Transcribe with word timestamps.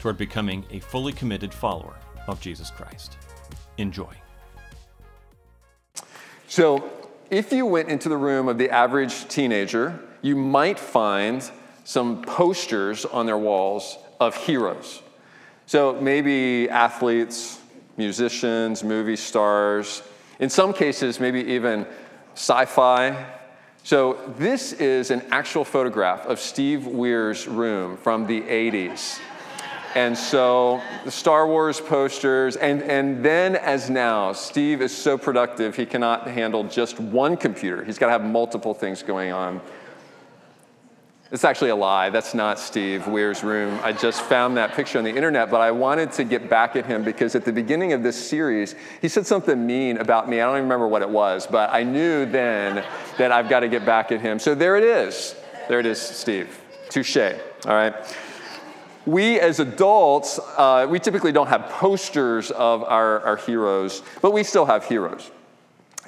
toward 0.00 0.16
becoming 0.16 0.64
a 0.70 0.80
fully 0.80 1.12
committed 1.12 1.52
follower 1.52 1.96
of 2.26 2.40
Jesus 2.40 2.70
Christ. 2.70 3.16
Enjoy. 3.78 4.14
So, 6.46 6.90
if 7.30 7.52
you 7.52 7.66
went 7.66 7.88
into 7.88 8.08
the 8.08 8.16
room 8.16 8.48
of 8.48 8.56
the 8.56 8.70
average 8.70 9.28
teenager, 9.28 10.00
you 10.22 10.34
might 10.34 10.78
find 10.78 11.48
some 11.84 12.22
posters 12.22 13.04
on 13.04 13.26
their 13.26 13.36
walls 13.36 13.98
of 14.18 14.34
heroes. 14.34 15.02
So, 15.66 16.00
maybe 16.00 16.68
athletes, 16.70 17.60
musicians, 17.96 18.82
movie 18.82 19.16
stars, 19.16 20.02
in 20.38 20.48
some 20.48 20.72
cases, 20.72 21.20
maybe 21.20 21.40
even 21.40 21.86
sci 22.34 22.64
fi. 22.64 23.26
So, 23.82 24.18
this 24.38 24.72
is 24.72 25.10
an 25.10 25.22
actual 25.30 25.64
photograph 25.64 26.26
of 26.26 26.38
Steve 26.40 26.86
Weir's 26.86 27.46
room 27.46 27.96
from 27.96 28.26
the 28.26 28.40
80s. 28.42 29.18
And 29.98 30.16
so 30.16 30.80
the 31.04 31.10
Star 31.10 31.48
Wars 31.48 31.80
posters, 31.80 32.54
and, 32.54 32.82
and 32.82 33.24
then 33.24 33.56
as 33.56 33.90
now, 33.90 34.32
Steve 34.32 34.80
is 34.80 34.96
so 34.96 35.18
productive, 35.18 35.74
he 35.74 35.86
cannot 35.86 36.28
handle 36.28 36.62
just 36.62 37.00
one 37.00 37.36
computer. 37.36 37.82
He's 37.82 37.98
got 37.98 38.06
to 38.06 38.12
have 38.12 38.22
multiple 38.22 38.74
things 38.74 39.02
going 39.02 39.32
on. 39.32 39.60
It's 41.32 41.42
actually 41.42 41.70
a 41.70 41.76
lie. 41.76 42.10
That's 42.10 42.32
not 42.32 42.60
Steve 42.60 43.08
Weir's 43.08 43.42
room. 43.42 43.76
I 43.82 43.90
just 43.90 44.22
found 44.22 44.56
that 44.56 44.74
picture 44.74 44.98
on 44.98 45.04
the 45.04 45.10
internet, 45.10 45.50
but 45.50 45.60
I 45.60 45.72
wanted 45.72 46.12
to 46.12 46.22
get 46.22 46.48
back 46.48 46.76
at 46.76 46.86
him 46.86 47.02
because 47.02 47.34
at 47.34 47.44
the 47.44 47.52
beginning 47.52 47.92
of 47.92 48.04
this 48.04 48.16
series, 48.16 48.76
he 49.02 49.08
said 49.08 49.26
something 49.26 49.66
mean 49.66 49.98
about 49.98 50.28
me. 50.28 50.40
I 50.40 50.44
don't 50.44 50.58
even 50.58 50.62
remember 50.62 50.86
what 50.86 51.02
it 51.02 51.10
was, 51.10 51.44
but 51.44 51.70
I 51.72 51.82
knew 51.82 52.24
then 52.24 52.84
that 53.18 53.32
I've 53.32 53.48
got 53.48 53.60
to 53.60 53.68
get 53.68 53.84
back 53.84 54.12
at 54.12 54.20
him. 54.20 54.38
So 54.38 54.54
there 54.54 54.76
it 54.76 54.84
is. 54.84 55.34
There 55.68 55.80
it 55.80 55.86
is, 55.86 56.00
Steve. 56.00 56.56
Touche. 56.88 57.16
All 57.16 57.74
right 57.74 57.96
we 59.08 59.40
as 59.40 59.58
adults, 59.58 60.38
uh, 60.58 60.86
we 60.88 61.00
typically 61.00 61.32
don't 61.32 61.46
have 61.46 61.70
posters 61.70 62.50
of 62.50 62.84
our, 62.84 63.20
our 63.20 63.36
heroes, 63.36 64.02
but 64.20 64.32
we 64.32 64.44
still 64.44 64.66
have 64.66 64.84
heroes. 64.84 65.30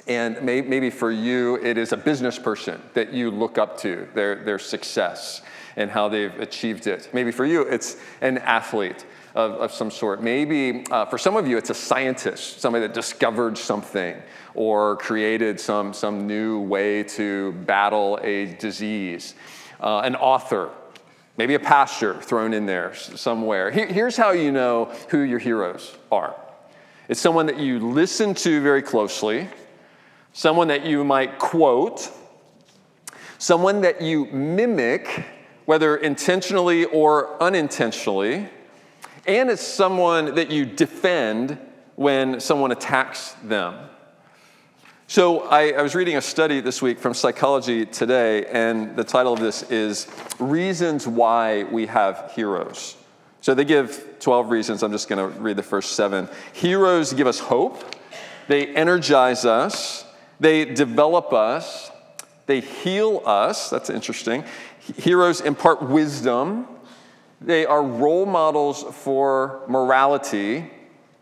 And 0.07 0.39
may, 0.43 0.61
maybe 0.61 0.91
for 0.91 1.11
you, 1.11 1.55
it 1.63 1.77
is 1.79 1.93
a 1.93 1.97
business 1.97 2.37
person 2.37 2.79
that 2.93 3.11
you 3.11 3.31
look 3.31 3.57
up 3.57 3.77
to, 3.79 4.07
their, 4.13 4.43
their 4.43 4.59
success 4.59 5.41
and 5.75 5.89
how 5.89 6.09
they've 6.09 6.37
achieved 6.39 6.85
it. 6.85 7.09
Maybe 7.11 7.31
for 7.31 7.45
you, 7.45 7.61
it's 7.61 7.97
an 8.21 8.37
athlete 8.39 9.05
of, 9.33 9.53
of 9.53 9.71
some 9.71 9.89
sort. 9.89 10.21
Maybe 10.21 10.85
uh, 10.91 11.05
for 11.05 11.17
some 11.17 11.35
of 11.35 11.47
you, 11.47 11.57
it's 11.57 11.71
a 11.71 11.75
scientist, 11.75 12.61
somebody 12.61 12.85
that 12.85 12.93
discovered 12.93 13.57
something 13.57 14.15
or 14.53 14.97
created 14.97 15.59
some, 15.59 15.93
some 15.93 16.27
new 16.27 16.59
way 16.59 17.03
to 17.03 17.53
battle 17.65 18.19
a 18.21 18.53
disease. 18.57 19.33
Uh, 19.79 20.01
an 20.01 20.15
author, 20.15 20.69
maybe 21.41 21.55
a 21.55 21.59
pastor 21.59 22.13
thrown 22.21 22.53
in 22.53 22.67
there 22.67 22.93
somewhere. 22.93 23.71
Here's 23.71 24.15
how 24.15 24.29
you 24.29 24.51
know 24.51 24.93
who 25.09 25.21
your 25.21 25.39
heroes 25.39 25.97
are 26.11 26.35
it's 27.09 27.19
someone 27.19 27.47
that 27.47 27.57
you 27.57 27.79
listen 27.79 28.35
to 28.35 28.61
very 28.61 28.83
closely, 28.83 29.49
someone 30.33 30.67
that 30.67 30.85
you 30.85 31.03
might 31.03 31.39
quote, 31.39 32.11
someone 33.39 33.81
that 33.81 34.03
you 34.03 34.27
mimic, 34.27 35.25
whether 35.65 35.97
intentionally 35.97 36.85
or 36.85 37.41
unintentionally, 37.41 38.47
and 39.25 39.49
it's 39.49 39.63
someone 39.63 40.35
that 40.35 40.51
you 40.51 40.63
defend 40.63 41.57
when 41.95 42.39
someone 42.39 42.71
attacks 42.71 43.31
them. 43.43 43.89
So, 45.11 45.41
I, 45.41 45.71
I, 45.71 45.81
was 45.81 45.93
reading 45.93 46.15
a 46.15 46.21
study 46.21 46.61
this 46.61 46.81
week 46.81 46.97
from 46.97 47.13
Psychology 47.13 47.85
Today, 47.85 48.45
and 48.45 48.95
the 48.95 49.03
title 49.03 49.33
of 49.33 49.41
this 49.41 49.63
is 49.63 50.07
Reasons 50.39 51.05
Why 51.05 51.63
We 51.65 51.85
Have 51.87 52.31
Heroes. 52.33 52.95
So, 53.41 53.53
they 53.53 53.65
give 53.65 54.19
12 54.21 54.49
reasons. 54.49 54.83
I'm 54.83 54.93
just 54.93 55.09
going 55.09 55.19
to 55.19 55.37
read 55.37 55.57
the 55.57 55.63
first 55.63 55.97
seven. 55.97 56.29
Heroes 56.53 57.11
give 57.11 57.27
us 57.27 57.39
hope, 57.39 57.83
they 58.47 58.67
energize 58.67 59.43
us, 59.43 60.05
they 60.39 60.63
develop 60.63 61.33
us, 61.33 61.91
they 62.45 62.61
heal 62.61 63.21
us. 63.25 63.69
That's 63.69 63.89
interesting. 63.89 64.45
Heroes 64.95 65.41
impart 65.41 65.81
wisdom, 65.81 66.67
they 67.41 67.65
are 67.65 67.83
role 67.83 68.25
models 68.25 68.81
for 68.83 69.65
morality 69.67 70.71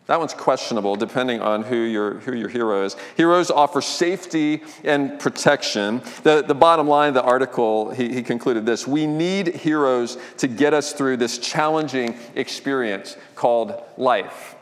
that 0.10 0.18
one's 0.18 0.34
questionable 0.34 0.96
depending 0.96 1.40
on 1.40 1.62
who 1.62 1.76
your, 1.76 2.16
who 2.16 2.34
your 2.34 2.50
hero 2.50 2.84
is. 2.84 2.96
Heroes 3.16 3.52
offer 3.52 3.80
safety 3.80 4.64
and 4.84 5.20
protection. 5.20 6.02
The, 6.24 6.42
the 6.42 6.56
bottom 6.56 6.88
line 6.88 7.10
of 7.10 7.14
the 7.14 7.22
article, 7.22 7.92
he, 7.92 8.12
he 8.12 8.24
concluded 8.24 8.66
this 8.66 8.88
We 8.88 9.06
need 9.06 9.54
heroes 9.54 10.18
to 10.38 10.48
get 10.48 10.74
us 10.74 10.94
through 10.94 11.18
this 11.18 11.38
challenging 11.38 12.18
experience 12.34 13.18
called 13.36 13.80
life. 13.98 14.56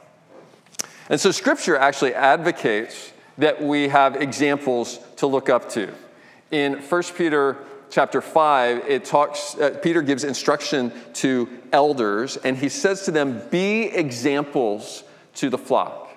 And 1.09 1.18
so, 1.18 1.31
Scripture 1.31 1.78
actually 1.78 2.14
advocates 2.14 3.14
that 3.38 3.64
we 3.64 3.88
have 3.88 4.18
examples 4.18 5.00
to 5.16 5.28
look 5.28 5.47
up 5.47 5.69
to. 5.69 5.94
In 6.52 6.74
1 6.74 7.03
Peter 7.16 7.56
chapter 7.90 8.19
5, 8.19 8.84
it 8.85 9.06
talks, 9.06 9.58
uh, 9.58 9.79
Peter 9.81 10.02
gives 10.02 10.25
instruction 10.25 10.91
to 11.14 11.47
elders, 11.72 12.35
and 12.35 12.58
he 12.58 12.68
says 12.68 13.06
to 13.06 13.12
them, 13.12 13.41
Be 13.50 13.84
examples 13.84 15.06
to 15.38 15.50
the 15.50 15.58
flock. 15.58 16.08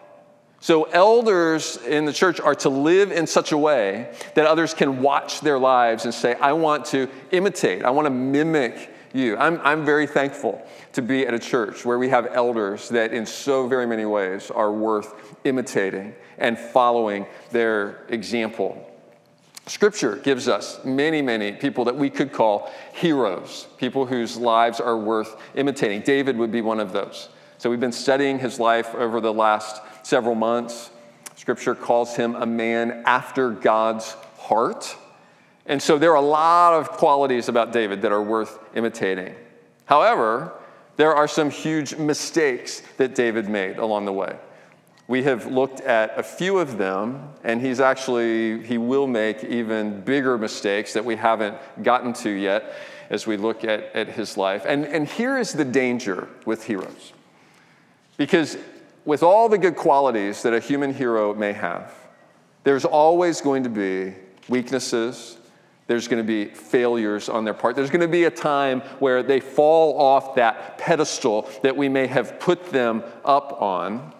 So, 0.62 0.84
elders 0.84 1.78
in 1.78 2.04
the 2.04 2.12
church 2.12 2.38
are 2.38 2.54
to 2.56 2.69
live 2.69 3.12
in 3.12 3.26
such 3.26 3.53
a 3.53 3.56
way 3.56 4.14
that 4.34 4.44
others 4.44 4.75
can 4.75 5.00
watch 5.00 5.41
their 5.41 5.58
lives 5.58 6.04
and 6.04 6.12
say, 6.12 6.34
I 6.34 6.53
want 6.53 6.84
to 6.86 7.08
imitate, 7.30 7.82
I 7.82 7.91
want 7.91 8.04
to 8.04 8.10
mimic 8.10 8.91
you. 9.14 9.38
I'm, 9.38 9.59
I'm 9.64 9.86
very 9.86 10.06
thankful 10.06 10.62
to 10.92 11.03
be 11.03 11.26
at 11.26 11.32
a 11.32 11.38
church 11.38 11.86
where 11.86 11.98
we 11.98 12.10
have 12.10 12.26
elders 12.32 12.91
that, 12.91 13.14
in 13.14 13.25
so 13.25 13.66
very 13.69 13.86
many 13.86 14.04
ways, 14.04 14.50
are 14.50 14.70
worth 14.70 15.14
imitating 15.44 16.14
and 16.36 16.59
following 16.59 17.26
their 17.50 18.04
example. 18.09 18.86
Scripture 19.66 20.16
gives 20.16 20.47
us 20.47 20.84
many, 20.84 21.22
many 21.22 21.53
people 21.53 21.84
that 21.84 21.97
we 21.97 22.10
could 22.10 22.32
call 22.32 22.70
heroes, 22.92 23.66
people 23.78 24.04
whose 24.04 24.36
lives 24.36 24.80
are 24.80 24.98
worth 24.98 25.36
imitating. 25.54 26.03
David 26.03 26.36
would 26.36 26.53
be 26.53 26.60
one 26.60 26.80
of 26.80 26.92
those. 26.92 27.28
So 27.60 27.69
we've 27.69 27.78
been 27.78 27.93
studying 27.93 28.38
his 28.38 28.59
life 28.59 28.94
over 28.94 29.21
the 29.21 29.34
last 29.34 29.82
several 30.03 30.34
months. 30.34 30.88
Scripture 31.37 31.75
calls 31.75 32.16
him 32.16 32.34
a 32.34 32.47
man 32.47 33.03
after 33.04 33.50
God's 33.50 34.12
heart. 34.38 34.97
And 35.66 35.82
so 35.82 35.98
there 35.98 36.10
are 36.12 36.16
a 36.16 36.22
lot 36.22 36.72
of 36.72 36.88
qualities 36.88 37.50
about 37.50 37.71
David 37.71 38.00
that 38.00 38.12
are 38.12 38.22
worth 38.22 38.59
imitating. 38.75 39.34
However, 39.84 40.54
there 40.97 41.15
are 41.15 41.28
some 41.28 41.50
huge 41.50 41.97
mistakes 41.97 42.81
that 42.97 43.15
David 43.15 43.47
made 43.47 43.77
along 43.77 44.06
the 44.06 44.12
way. 44.15 44.38
We 45.06 45.25
have 45.25 45.44
looked 45.44 45.82
at 45.82 46.19
a 46.19 46.22
few 46.22 46.59
of 46.59 46.78
them, 46.78 47.28
and 47.44 47.60
he's 47.60 47.78
actually, 47.78 48.62
he 48.62 48.78
will 48.78 49.06
make 49.06 49.44
even 49.44 50.00
bigger 50.00 50.38
mistakes 50.38 50.94
that 50.94 51.04
we 51.04 51.16
haven't 51.16 51.59
gotten 51.82 52.15
to 52.15 52.31
yet 52.31 52.72
as 53.10 53.27
we 53.27 53.37
look 53.37 53.65
at, 53.65 53.94
at 53.94 54.09
his 54.09 54.38
life. 54.38 54.65
And, 54.66 54.87
and 54.87 55.06
here 55.06 55.37
is 55.37 55.53
the 55.53 55.66
danger 55.66 56.27
with 56.47 56.65
heroes 56.65 57.12
because 58.20 58.59
with 59.06 59.22
all 59.22 59.48
the 59.48 59.56
good 59.56 59.77
qualities 59.77 60.42
that 60.42 60.53
a 60.53 60.60
human 60.60 60.92
hero 60.92 61.33
may 61.33 61.54
have, 61.54 61.91
there's 62.65 62.84
always 62.84 63.41
going 63.41 63.62
to 63.62 63.71
be 63.71 64.15
weaknesses. 64.47 65.39
There's 65.86 66.06
going 66.06 66.22
to 66.22 66.27
be 66.27 66.44
failures 66.44 67.30
on 67.30 67.47
their 67.47 67.54
part. 67.54 67.77
There's 67.77 67.89
going 67.89 68.03
to 68.03 68.09
be 68.09 68.24
a 68.24 68.30
time 68.30 68.83
where 68.98 69.22
they 69.22 69.41
fall 69.41 69.98
off 69.98 70.34
that 70.34 70.77
pedestal 70.77 71.48
that 71.62 71.74
we 71.74 71.89
may 71.89 72.06
have 72.09 72.39
put 72.39 72.66
them 72.66 73.03
up 73.24 73.62
on. 73.62 74.12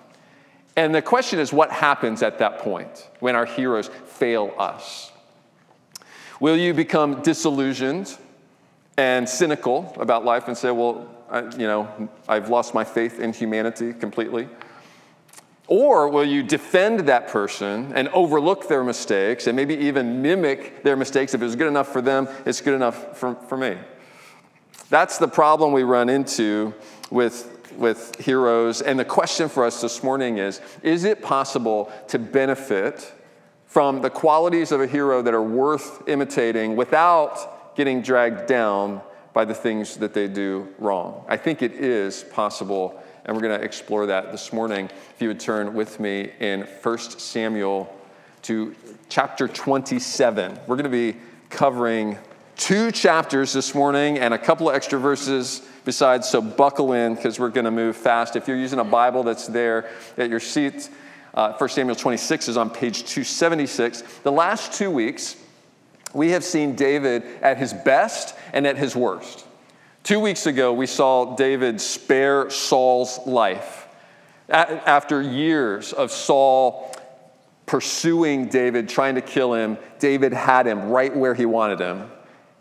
And 0.77 0.95
the 0.95 1.03
question 1.03 1.39
is 1.39 1.53
what 1.53 1.71
happens 1.71 2.23
at 2.23 2.39
that 2.39 2.61
point 2.61 3.07
when 3.19 3.37
our 3.37 3.45
heroes 3.45 3.91
fail 4.07 4.55
us? 4.59 5.13
Will 6.41 6.57
you 6.57 6.73
become 6.73 7.21
disillusioned 7.21 8.17
and 8.97 9.29
cynical 9.29 9.95
about 10.01 10.25
life 10.25 10.49
and 10.49 10.57
say, 10.57 10.71
well, 10.71 11.07
I, 11.31 11.43
you 11.56 11.67
know, 11.67 12.09
I've 12.29 12.49
lost 12.49 12.75
my 12.75 12.85
faith 12.85 13.21
in 13.21 13.32
humanity 13.32 13.93
completely? 13.93 14.49
Or 15.67 16.09
will 16.09 16.25
you 16.25 16.43
defend 16.43 17.00
that 17.00 17.29
person 17.29 17.93
and 17.94 18.09
overlook 18.09 18.69
their 18.69 18.82
mistakes 18.82 19.47
and 19.47 19.55
maybe 19.55 19.77
even 19.77 20.21
mimic 20.21 20.82
their 20.82 20.97
mistakes? 20.97 21.32
If 21.32 21.41
it 21.41 21.44
was 21.44 21.55
good 21.55 21.69
enough 21.69 21.93
for 21.93 22.03
them, 22.03 22.29
it's 22.44 22.61
good 22.61 22.75
enough 22.75 23.17
for, 23.17 23.37
for 23.37 23.56
me. 23.56 23.79
That's 24.88 25.19
the 25.19 25.29
problem 25.29 25.73
we 25.73 25.85
run 25.85 26.09
into 26.09 26.75
with 27.11 27.56
with 27.76 28.17
heroes. 28.21 28.83
And 28.83 28.99
the 28.99 29.05
question 29.05 29.49
for 29.49 29.65
us 29.65 29.81
this 29.81 30.03
morning 30.03 30.38
is 30.38 30.61
Is 30.83 31.05
it 31.05 31.23
possible 31.23 31.93
to 32.09 32.19
benefit 32.19 33.12
from 33.67 34.03
the 34.03 34.11
qualities 34.11 34.73
of 34.73 34.81
a 34.81 34.87
hero 34.87 35.23
that 35.23 35.33
are 35.33 35.43
worth 35.43 36.09
imitating 36.09 36.75
without 36.75 37.76
getting 37.76 38.03
dragged 38.03 38.47
down 38.47 39.00
by 39.32 39.44
the 39.44 39.55
things 39.55 39.97
that 39.99 40.15
they 40.15 40.29
do 40.29 40.69
wrong? 40.79 41.25
I 41.29 41.37
think 41.37 41.62
it 41.62 41.73
is 41.73 42.25
possible, 42.25 43.03
and 43.25 43.37
we're 43.37 43.43
going 43.43 43.59
to 43.59 43.65
explore 43.65 44.06
that 44.06 44.32
this 44.32 44.53
morning. 44.53 44.91
If 45.15 45.23
you 45.23 45.29
would 45.29 45.41
turn 45.41 45.75
with 45.75 46.00
me 46.00 46.31
in 46.41 46.62
1 46.82 46.99
Samuel 46.99 47.94
to 48.43 48.75
chapter 49.09 49.49
27. 49.49 50.59
We're 50.67 50.77
going 50.77 50.85
to 50.85 50.91
be 50.91 51.19
covering 51.50 52.17
two 52.56 52.91
chapters 52.91 53.53
this 53.53 53.75
morning 53.75 54.19
and 54.19 54.35
a 54.35 54.38
couple 54.38 54.69
of 54.69 54.75
extra 54.75 54.99
verses 54.99 55.62
besides, 55.85 56.29
so 56.29 56.41
buckle 56.41 56.93
in 56.93 57.15
because 57.15 57.38
we're 57.38 57.49
going 57.49 57.65
to 57.65 57.71
move 57.71 57.97
fast. 57.97 58.37
If 58.37 58.47
you're 58.47 58.56
using 58.56 58.79
a 58.79 58.85
Bible 58.85 59.23
that's 59.23 59.47
there 59.47 59.91
at 60.17 60.29
your 60.29 60.41
seat, 60.41 60.88
uh, 61.35 61.53
1 61.55 61.69
Samuel 61.71 61.97
26 61.97 62.49
is 62.49 62.56
on 62.56 62.71
page 62.71 63.00
276. 63.00 64.03
The 64.23 64.33
last 64.33 64.73
two 64.73 64.91
weeks, 64.91 65.37
we 66.12 66.31
have 66.31 66.45
seen 66.45 66.75
David 66.75 67.25
at 67.43 67.59
his 67.59 67.73
best 67.73 68.35
and 68.53 68.67
at 68.67 68.77
his 68.77 68.97
worst. 68.97 69.47
Two 70.03 70.21
weeks 70.21 70.47
ago, 70.47 70.73
we 70.73 70.87
saw 70.87 71.37
David 71.37 71.81
spare 71.81 72.51
Saul's 72.51 73.19
life. 73.27 73.87
After 74.49 75.23
years 75.23 75.93
of 75.93 76.11
Saul 76.11 76.95
pursuing 77.67 78.49
David, 78.49 78.89
trying 78.89 79.15
to 79.15 79.21
kill 79.21 79.55
him, 79.55 79.79
David 80.01 80.33
had 80.33 80.67
him 80.67 80.89
right 80.89 81.15
where 81.15 81.35
he 81.35 81.47
wanted 81.47 81.79
him 81.79 82.11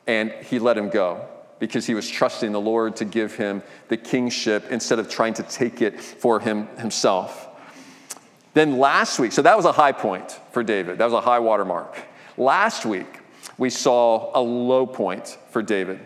and 0.05 0.31
he 0.31 0.59
let 0.59 0.77
him 0.77 0.89
go 0.89 1.25
because 1.57 1.85
he 1.85 1.93
was 1.93 2.07
trusting 2.07 2.51
the 2.51 2.61
Lord 2.61 2.95
to 2.97 3.05
give 3.05 3.35
him 3.35 3.63
the 3.87 3.97
kingship 3.97 4.65
instead 4.69 4.99
of 4.99 5.09
trying 5.09 5.33
to 5.35 5.43
take 5.43 5.81
it 5.81 5.99
for 5.99 6.39
him 6.39 6.67
himself. 6.77 7.47
Then 8.53 8.77
last 8.77 9.19
week, 9.19 9.31
so 9.31 9.41
that 9.41 9.55
was 9.55 9.65
a 9.65 9.71
high 9.71 9.91
point 9.91 10.39
for 10.51 10.63
David. 10.63 10.97
That 10.97 11.05
was 11.05 11.13
a 11.13 11.21
high 11.21 11.39
watermark. 11.39 11.97
Last 12.37 12.85
week, 12.85 13.18
we 13.59 13.69
saw 13.69 14.31
a 14.33 14.41
low 14.41 14.87
point 14.87 15.37
for 15.51 15.61
David 15.61 15.99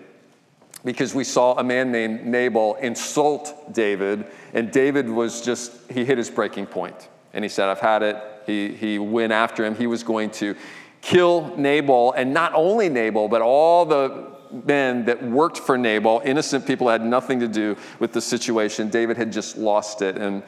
because 0.84 1.16
we 1.16 1.24
saw 1.24 1.58
a 1.58 1.64
man 1.64 1.92
named 1.92 2.26
Nabal 2.26 2.76
insult 2.76 3.74
David, 3.74 4.26
and 4.54 4.72
David 4.72 5.08
was 5.08 5.42
just, 5.42 5.72
he 5.90 6.04
hit 6.04 6.18
his 6.18 6.30
breaking 6.30 6.66
point. 6.66 7.08
And 7.32 7.46
he 7.46 7.50
said, 7.50 7.70
I've 7.70 7.80
had 7.80 8.04
it. 8.04 8.22
He, 8.46 8.74
he 8.74 9.00
went 9.00 9.32
after 9.32 9.64
him. 9.64 9.76
He 9.76 9.88
was 9.88 10.04
going 10.04 10.32
to 10.32 10.56
kill 11.02 11.56
Nabal, 11.56 12.12
and 12.14 12.34
not 12.34 12.54
only 12.54 12.90
Nabal, 12.90 13.30
but 13.30 13.42
all 13.42 13.86
the 13.86 14.28
men 14.66 15.06
that 15.06 15.24
worked 15.24 15.58
for 15.58 15.78
Nabal, 15.78 16.22
innocent 16.26 16.68
people 16.68 16.90
had 16.90 17.04
nothing 17.04 17.40
to 17.40 17.48
do 17.48 17.78
with 18.00 18.12
the 18.12 18.22
situation. 18.22 18.90
David 18.90 19.16
had 19.16 19.32
just 19.32 19.58
lost 19.58 20.02
it 20.02 20.18
and, 20.18 20.44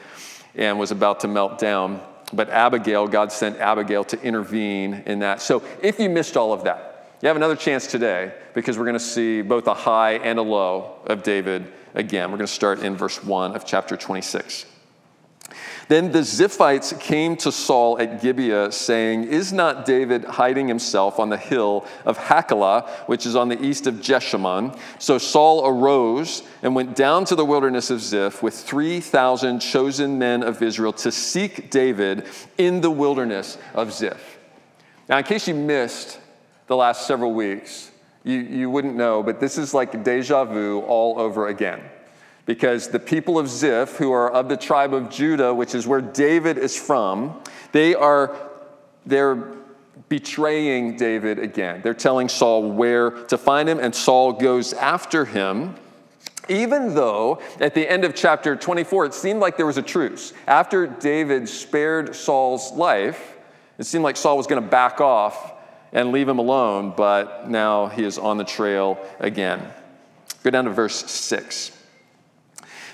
and 0.54 0.78
was 0.78 0.90
about 0.90 1.20
to 1.20 1.28
melt 1.28 1.58
down. 1.58 2.00
But 2.32 2.50
Abigail, 2.50 3.06
God 3.06 3.32
sent 3.32 3.58
Abigail 3.58 4.04
to 4.04 4.20
intervene 4.22 5.02
in 5.06 5.20
that. 5.20 5.40
So 5.40 5.62
if 5.82 5.98
you 5.98 6.10
missed 6.10 6.36
all 6.36 6.52
of 6.52 6.64
that, 6.64 6.95
you 7.22 7.28
have 7.28 7.36
another 7.36 7.56
chance 7.56 7.86
today 7.86 8.32
because 8.52 8.76
we're 8.76 8.84
going 8.84 8.94
to 8.94 9.00
see 9.00 9.40
both 9.40 9.66
a 9.66 9.74
high 9.74 10.14
and 10.14 10.38
a 10.38 10.42
low 10.42 10.96
of 11.06 11.22
David 11.22 11.72
again. 11.94 12.30
We're 12.30 12.36
going 12.36 12.46
to 12.46 12.52
start 12.52 12.80
in 12.80 12.96
verse 12.96 13.24
1 13.24 13.56
of 13.56 13.64
chapter 13.64 13.96
26. 13.96 14.66
Then 15.88 16.10
the 16.10 16.20
Ziphites 16.20 16.98
came 16.98 17.36
to 17.36 17.52
Saul 17.52 17.98
at 18.00 18.20
Gibeah, 18.20 18.72
saying, 18.72 19.24
Is 19.24 19.52
not 19.52 19.86
David 19.86 20.24
hiding 20.24 20.66
himself 20.66 21.20
on 21.20 21.28
the 21.28 21.36
hill 21.36 21.86
of 22.04 22.18
Hachilah, 22.18 22.88
which 23.06 23.24
is 23.24 23.36
on 23.36 23.48
the 23.48 23.62
east 23.64 23.86
of 23.86 23.94
Jeshimon? 23.94 24.76
So 24.98 25.16
Saul 25.16 25.66
arose 25.66 26.42
and 26.62 26.74
went 26.74 26.96
down 26.96 27.24
to 27.26 27.36
the 27.36 27.44
wilderness 27.44 27.90
of 27.90 28.00
Ziph 28.00 28.42
with 28.42 28.54
3,000 28.54 29.60
chosen 29.60 30.18
men 30.18 30.42
of 30.42 30.60
Israel 30.60 30.92
to 30.94 31.12
seek 31.12 31.70
David 31.70 32.26
in 32.58 32.80
the 32.80 32.90
wilderness 32.90 33.56
of 33.72 33.92
Ziph. 33.92 34.38
Now, 35.08 35.18
in 35.18 35.24
case 35.24 35.46
you 35.46 35.54
missed 35.54 36.18
the 36.66 36.76
last 36.76 37.06
several 37.06 37.32
weeks, 37.32 37.90
you, 38.24 38.38
you 38.40 38.70
wouldn't 38.70 38.96
know, 38.96 39.22
but 39.22 39.40
this 39.40 39.56
is 39.56 39.72
like 39.72 40.02
deja 40.02 40.44
vu 40.44 40.80
all 40.80 41.18
over 41.18 41.48
again 41.48 41.80
because 42.46 42.88
the 42.88 42.98
people 42.98 43.38
of 43.38 43.48
Ziph, 43.48 43.96
who 43.96 44.12
are 44.12 44.30
of 44.30 44.48
the 44.48 44.56
tribe 44.56 44.94
of 44.94 45.10
Judah, 45.10 45.52
which 45.52 45.74
is 45.74 45.86
where 45.86 46.00
David 46.00 46.56
is 46.56 46.76
from, 46.76 47.42
they 47.72 47.94
are 47.94 48.34
they're 49.04 49.52
betraying 50.08 50.96
David 50.96 51.38
again. 51.38 51.80
They're 51.82 51.94
telling 51.94 52.28
Saul 52.28 52.70
where 52.70 53.10
to 53.10 53.36
find 53.36 53.68
him, 53.68 53.78
and 53.80 53.94
Saul 53.94 54.32
goes 54.32 54.72
after 54.72 55.24
him. 55.24 55.74
Even 56.48 56.94
though 56.94 57.42
at 57.60 57.74
the 57.74 57.88
end 57.88 58.04
of 58.04 58.14
chapter 58.14 58.54
24, 58.54 59.06
it 59.06 59.14
seemed 59.14 59.40
like 59.40 59.56
there 59.56 59.66
was 59.66 59.78
a 59.78 59.82
truce. 59.82 60.32
After 60.46 60.86
David 60.86 61.48
spared 61.48 62.14
Saul's 62.14 62.70
life, 62.72 63.36
it 63.78 63.84
seemed 63.84 64.04
like 64.04 64.16
Saul 64.16 64.36
was 64.36 64.46
going 64.46 64.62
to 64.62 64.68
back 64.68 65.00
off 65.00 65.54
and 65.96 66.12
leave 66.12 66.28
him 66.28 66.38
alone, 66.38 66.92
but 66.94 67.48
now 67.48 67.86
he 67.86 68.04
is 68.04 68.18
on 68.18 68.36
the 68.36 68.44
trail 68.44 68.98
again. 69.18 69.66
Go 70.44 70.50
down 70.50 70.66
to 70.66 70.70
verse 70.70 71.10
6. 71.10 71.72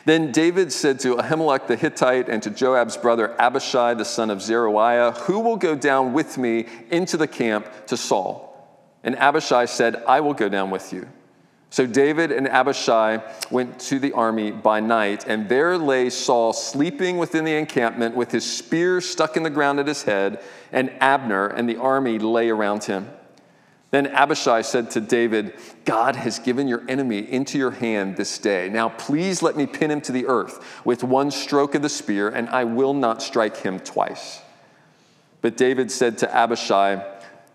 Then 0.04 0.30
David 0.30 0.72
said 0.72 1.00
to 1.00 1.16
Ahimelech 1.16 1.66
the 1.66 1.74
Hittite 1.74 2.28
and 2.28 2.40
to 2.44 2.50
Joab's 2.50 2.96
brother 2.96 3.34
Abishai 3.40 3.94
the 3.94 4.04
son 4.04 4.30
of 4.30 4.40
Zeruiah, 4.40 5.12
Who 5.22 5.40
will 5.40 5.56
go 5.56 5.74
down 5.74 6.12
with 6.12 6.38
me 6.38 6.66
into 6.92 7.16
the 7.16 7.26
camp 7.26 7.66
to 7.88 7.96
Saul? 7.96 8.48
And 9.02 9.16
Abishai 9.16 9.64
said, 9.64 10.04
I 10.06 10.20
will 10.20 10.34
go 10.34 10.48
down 10.48 10.70
with 10.70 10.92
you. 10.92 11.08
So 11.72 11.86
David 11.86 12.30
and 12.32 12.46
Abishai 12.46 13.22
went 13.50 13.80
to 13.80 13.98
the 13.98 14.12
army 14.12 14.50
by 14.50 14.80
night, 14.80 15.24
and 15.26 15.48
there 15.48 15.78
lay 15.78 16.10
Saul 16.10 16.52
sleeping 16.52 17.16
within 17.16 17.46
the 17.46 17.56
encampment 17.56 18.14
with 18.14 18.30
his 18.30 18.44
spear 18.44 19.00
stuck 19.00 19.38
in 19.38 19.42
the 19.42 19.48
ground 19.48 19.80
at 19.80 19.88
his 19.88 20.02
head, 20.02 20.42
and 20.70 20.92
Abner 21.00 21.46
and 21.46 21.66
the 21.66 21.78
army 21.78 22.18
lay 22.18 22.50
around 22.50 22.84
him. 22.84 23.08
Then 23.90 24.06
Abishai 24.08 24.60
said 24.60 24.90
to 24.90 25.00
David, 25.00 25.54
God 25.86 26.14
has 26.14 26.38
given 26.38 26.68
your 26.68 26.82
enemy 26.90 27.20
into 27.20 27.56
your 27.56 27.70
hand 27.70 28.18
this 28.18 28.36
day. 28.36 28.68
Now 28.68 28.90
please 28.90 29.40
let 29.40 29.56
me 29.56 29.64
pin 29.64 29.90
him 29.90 30.02
to 30.02 30.12
the 30.12 30.26
earth 30.26 30.82
with 30.84 31.02
one 31.02 31.30
stroke 31.30 31.74
of 31.74 31.80
the 31.80 31.88
spear, 31.88 32.28
and 32.28 32.50
I 32.50 32.64
will 32.64 32.92
not 32.92 33.22
strike 33.22 33.56
him 33.56 33.80
twice. 33.80 34.42
But 35.40 35.56
David 35.56 35.90
said 35.90 36.18
to 36.18 36.36
Abishai, 36.36 37.02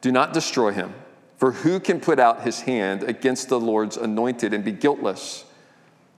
Do 0.02 0.12
not 0.12 0.34
destroy 0.34 0.72
him, 0.72 0.96
for 1.38 1.52
who 1.52 1.80
can 1.80 2.00
put 2.00 2.20
out 2.20 2.42
his 2.42 2.62
hand 2.62 3.04
against 3.04 3.50
the 3.50 3.60
Lord's 3.60 3.98
anointed 3.98 4.54
and 4.54 4.64
be 4.64 4.72
guiltless? 4.72 5.46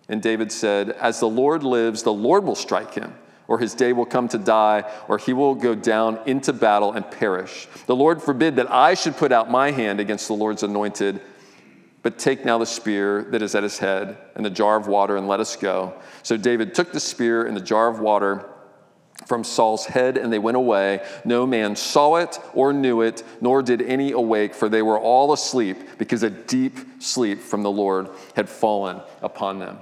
And 0.08 0.22
David 0.22 0.52
said, 0.52 0.90
As 0.90 1.20
the 1.20 1.30
Lord 1.30 1.64
lives, 1.64 2.04
the 2.04 2.14
Lord 2.14 2.44
will 2.44 2.56
strike 2.56 2.96
him 2.96 3.14
or 3.50 3.58
his 3.58 3.74
day 3.74 3.92
will 3.94 4.06
come 4.06 4.28
to 4.28 4.38
die, 4.38 4.84
or 5.08 5.18
he 5.18 5.34
will 5.34 5.56
go 5.56 5.74
down 5.74 6.20
into 6.28 6.54
battle 6.54 6.94
and 6.94 7.10
perish. 7.10 7.68
The 7.88 7.96
Lord 7.96 8.22
forbid 8.22 8.58
that 8.58 8.72
I 8.72 8.94
should 8.94 9.18
put 9.18 9.32
out 9.32 9.50
my 9.50 9.72
hand 9.72 10.00
against 10.00 10.28
the 10.28 10.36
Lord's 10.36 10.62
anointed. 10.62 11.20
But 12.04 12.20
take 12.20 12.46
now 12.46 12.60
the 12.60 12.68
spear 12.68 13.24
that 13.32 13.42
is 13.42 13.56
at 13.56 13.64
his 13.64 13.80
head 13.80 14.20
and 14.36 14.46
the 14.46 14.52
jar 14.52 14.78
of 14.78 14.88
water 14.88 15.18
and 15.18 15.28
let 15.28 15.40
us 15.40 15.56
go. 15.56 15.96
So 16.22 16.38
David 16.38 16.76
took 16.76 16.92
the 16.92 17.00
spear 17.00 17.48
and 17.48 17.58
the 17.58 17.62
jar 17.62 17.90
of 17.90 18.00
water 18.00 18.46
from 19.26 19.44
Saul's 19.44 19.86
head, 19.86 20.18
and 20.18 20.32
they 20.32 20.40
went 20.40 20.58
away. 20.58 21.06
No 21.26 21.46
man 21.46 21.76
saw 21.76 22.16
it 22.16 22.40
or 22.54 22.74
knew 22.74 23.02
it, 23.02 23.24
nor 23.42 23.62
did 23.62 23.82
any 23.82 24.12
awake, 24.12 24.54
for 24.54 24.70
they 24.70 24.82
were 24.82 25.00
all 25.00 25.34
asleep, 25.34 25.78
because 25.98 26.24
a 26.24 26.30
deep 26.30 26.78
sleep 27.00 27.40
from 27.40 27.64
the 27.64 27.72
Lord 27.72 28.10
had 28.36 28.50
fallen 28.50 29.02
upon 29.22 29.60
them. 29.60 29.80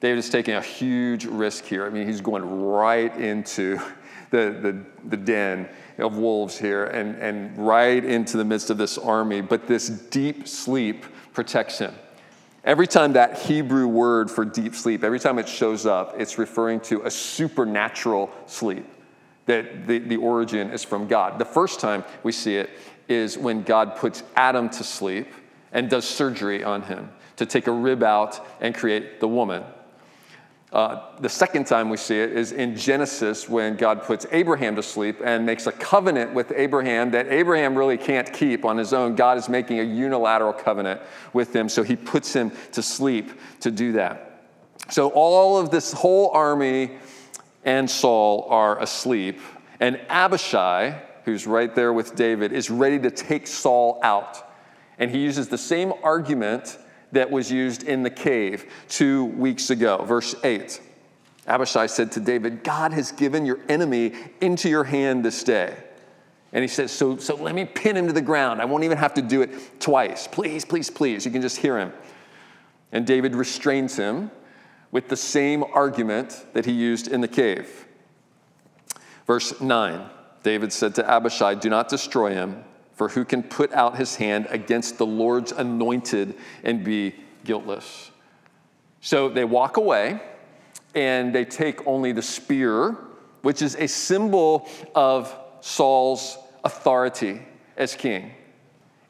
David 0.00 0.18
is 0.18 0.30
taking 0.30 0.54
a 0.54 0.62
huge 0.62 1.24
risk 1.24 1.64
here. 1.64 1.84
I 1.84 1.90
mean, 1.90 2.06
he's 2.06 2.20
going 2.20 2.44
right 2.62 3.14
into 3.16 3.80
the, 4.30 4.56
the, 4.62 4.84
the 5.08 5.16
den 5.16 5.68
of 5.98 6.16
wolves 6.16 6.56
here 6.56 6.84
and, 6.84 7.16
and 7.16 7.58
right 7.58 8.04
into 8.04 8.36
the 8.36 8.44
midst 8.44 8.70
of 8.70 8.78
this 8.78 8.96
army, 8.96 9.40
but 9.40 9.66
this 9.66 9.88
deep 9.88 10.46
sleep 10.46 11.04
protects 11.32 11.78
him. 11.78 11.94
Every 12.68 12.86
time 12.86 13.14
that 13.14 13.38
Hebrew 13.38 13.88
word 13.88 14.30
for 14.30 14.44
deep 14.44 14.74
sleep, 14.74 15.02
every 15.02 15.18
time 15.18 15.38
it 15.38 15.48
shows 15.48 15.86
up, 15.86 16.20
it's 16.20 16.36
referring 16.36 16.80
to 16.80 17.00
a 17.06 17.10
supernatural 17.10 18.30
sleep, 18.44 18.84
that 19.46 19.86
the, 19.86 20.00
the 20.00 20.18
origin 20.18 20.70
is 20.70 20.84
from 20.84 21.08
God. 21.08 21.38
The 21.38 21.46
first 21.46 21.80
time 21.80 22.04
we 22.22 22.30
see 22.30 22.56
it 22.56 22.68
is 23.08 23.38
when 23.38 23.62
God 23.62 23.96
puts 23.96 24.22
Adam 24.36 24.68
to 24.68 24.84
sleep 24.84 25.28
and 25.72 25.88
does 25.88 26.06
surgery 26.06 26.62
on 26.62 26.82
him 26.82 27.08
to 27.36 27.46
take 27.46 27.68
a 27.68 27.72
rib 27.72 28.02
out 28.02 28.46
and 28.60 28.74
create 28.74 29.18
the 29.18 29.28
woman. 29.28 29.64
Uh, 30.70 31.16
the 31.20 31.28
second 31.28 31.66
time 31.66 31.88
we 31.88 31.96
see 31.96 32.18
it 32.18 32.32
is 32.32 32.52
in 32.52 32.76
Genesis 32.76 33.48
when 33.48 33.74
God 33.76 34.02
puts 34.02 34.26
Abraham 34.32 34.76
to 34.76 34.82
sleep 34.82 35.18
and 35.24 35.46
makes 35.46 35.66
a 35.66 35.72
covenant 35.72 36.34
with 36.34 36.52
Abraham 36.54 37.10
that 37.12 37.28
Abraham 37.28 37.74
really 37.74 37.96
can't 37.96 38.30
keep 38.30 38.66
on 38.66 38.76
his 38.76 38.92
own. 38.92 39.14
God 39.14 39.38
is 39.38 39.48
making 39.48 39.80
a 39.80 39.82
unilateral 39.82 40.52
covenant 40.52 41.00
with 41.32 41.56
him, 41.56 41.70
so 41.70 41.82
he 41.82 41.96
puts 41.96 42.34
him 42.34 42.52
to 42.72 42.82
sleep 42.82 43.32
to 43.60 43.70
do 43.70 43.92
that. 43.92 44.42
So 44.90 45.08
all 45.08 45.56
of 45.56 45.70
this 45.70 45.92
whole 45.92 46.30
army 46.30 46.98
and 47.64 47.90
Saul 47.90 48.46
are 48.50 48.78
asleep, 48.80 49.40
and 49.80 49.98
Abishai, 50.10 51.00
who's 51.24 51.46
right 51.46 51.74
there 51.74 51.94
with 51.94 52.14
David, 52.14 52.52
is 52.52 52.68
ready 52.68 52.98
to 52.98 53.10
take 53.10 53.46
Saul 53.46 54.00
out. 54.02 54.46
And 54.98 55.10
he 55.10 55.18
uses 55.18 55.48
the 55.48 55.58
same 55.58 55.92
argument 56.02 56.78
that 57.12 57.30
was 57.30 57.50
used 57.50 57.82
in 57.84 58.02
the 58.02 58.10
cave 58.10 58.70
two 58.88 59.26
weeks 59.26 59.70
ago. 59.70 60.04
Verse 60.04 60.34
8 60.44 60.80
Abishai 61.46 61.86
said 61.86 62.12
to 62.12 62.20
David, 62.20 62.62
God 62.62 62.92
has 62.92 63.10
given 63.10 63.46
your 63.46 63.58
enemy 63.70 64.12
into 64.40 64.68
your 64.68 64.84
hand 64.84 65.24
this 65.24 65.42
day. 65.42 65.74
And 66.52 66.62
he 66.62 66.68
says, 66.68 66.92
so, 66.92 67.16
so 67.16 67.36
let 67.36 67.54
me 67.54 67.64
pin 67.64 67.96
him 67.96 68.06
to 68.06 68.12
the 68.12 68.20
ground. 68.20 68.60
I 68.60 68.66
won't 68.66 68.84
even 68.84 68.98
have 68.98 69.14
to 69.14 69.22
do 69.22 69.40
it 69.42 69.80
twice. 69.80 70.26
Please, 70.26 70.64
please, 70.64 70.90
please. 70.90 71.24
You 71.24 71.30
can 71.30 71.40
just 71.42 71.56
hear 71.56 71.78
him. 71.78 71.92
And 72.92 73.06
David 73.06 73.34
restrains 73.34 73.96
him 73.96 74.30
with 74.90 75.08
the 75.08 75.16
same 75.16 75.62
argument 75.62 76.46
that 76.52 76.64
he 76.64 76.72
used 76.72 77.08
in 77.08 77.20
the 77.20 77.28
cave. 77.28 77.86
Verse 79.26 79.60
9 79.60 80.10
David 80.42 80.72
said 80.72 80.94
to 80.94 81.10
Abishai, 81.10 81.54
Do 81.54 81.68
not 81.68 81.88
destroy 81.88 82.32
him, 82.32 82.64
for 82.98 83.08
who 83.08 83.24
can 83.24 83.44
put 83.44 83.72
out 83.72 83.96
his 83.96 84.16
hand 84.16 84.48
against 84.50 84.98
the 84.98 85.06
Lord's 85.06 85.52
anointed 85.52 86.34
and 86.64 86.82
be 86.82 87.14
guiltless? 87.44 88.10
So 89.00 89.28
they 89.28 89.44
walk 89.44 89.76
away 89.76 90.20
and 90.96 91.32
they 91.32 91.44
take 91.44 91.86
only 91.86 92.10
the 92.10 92.22
spear, 92.22 92.96
which 93.42 93.62
is 93.62 93.76
a 93.76 93.86
symbol 93.86 94.68
of 94.96 95.32
Saul's 95.60 96.38
authority 96.64 97.40
as 97.76 97.94
king. 97.94 98.32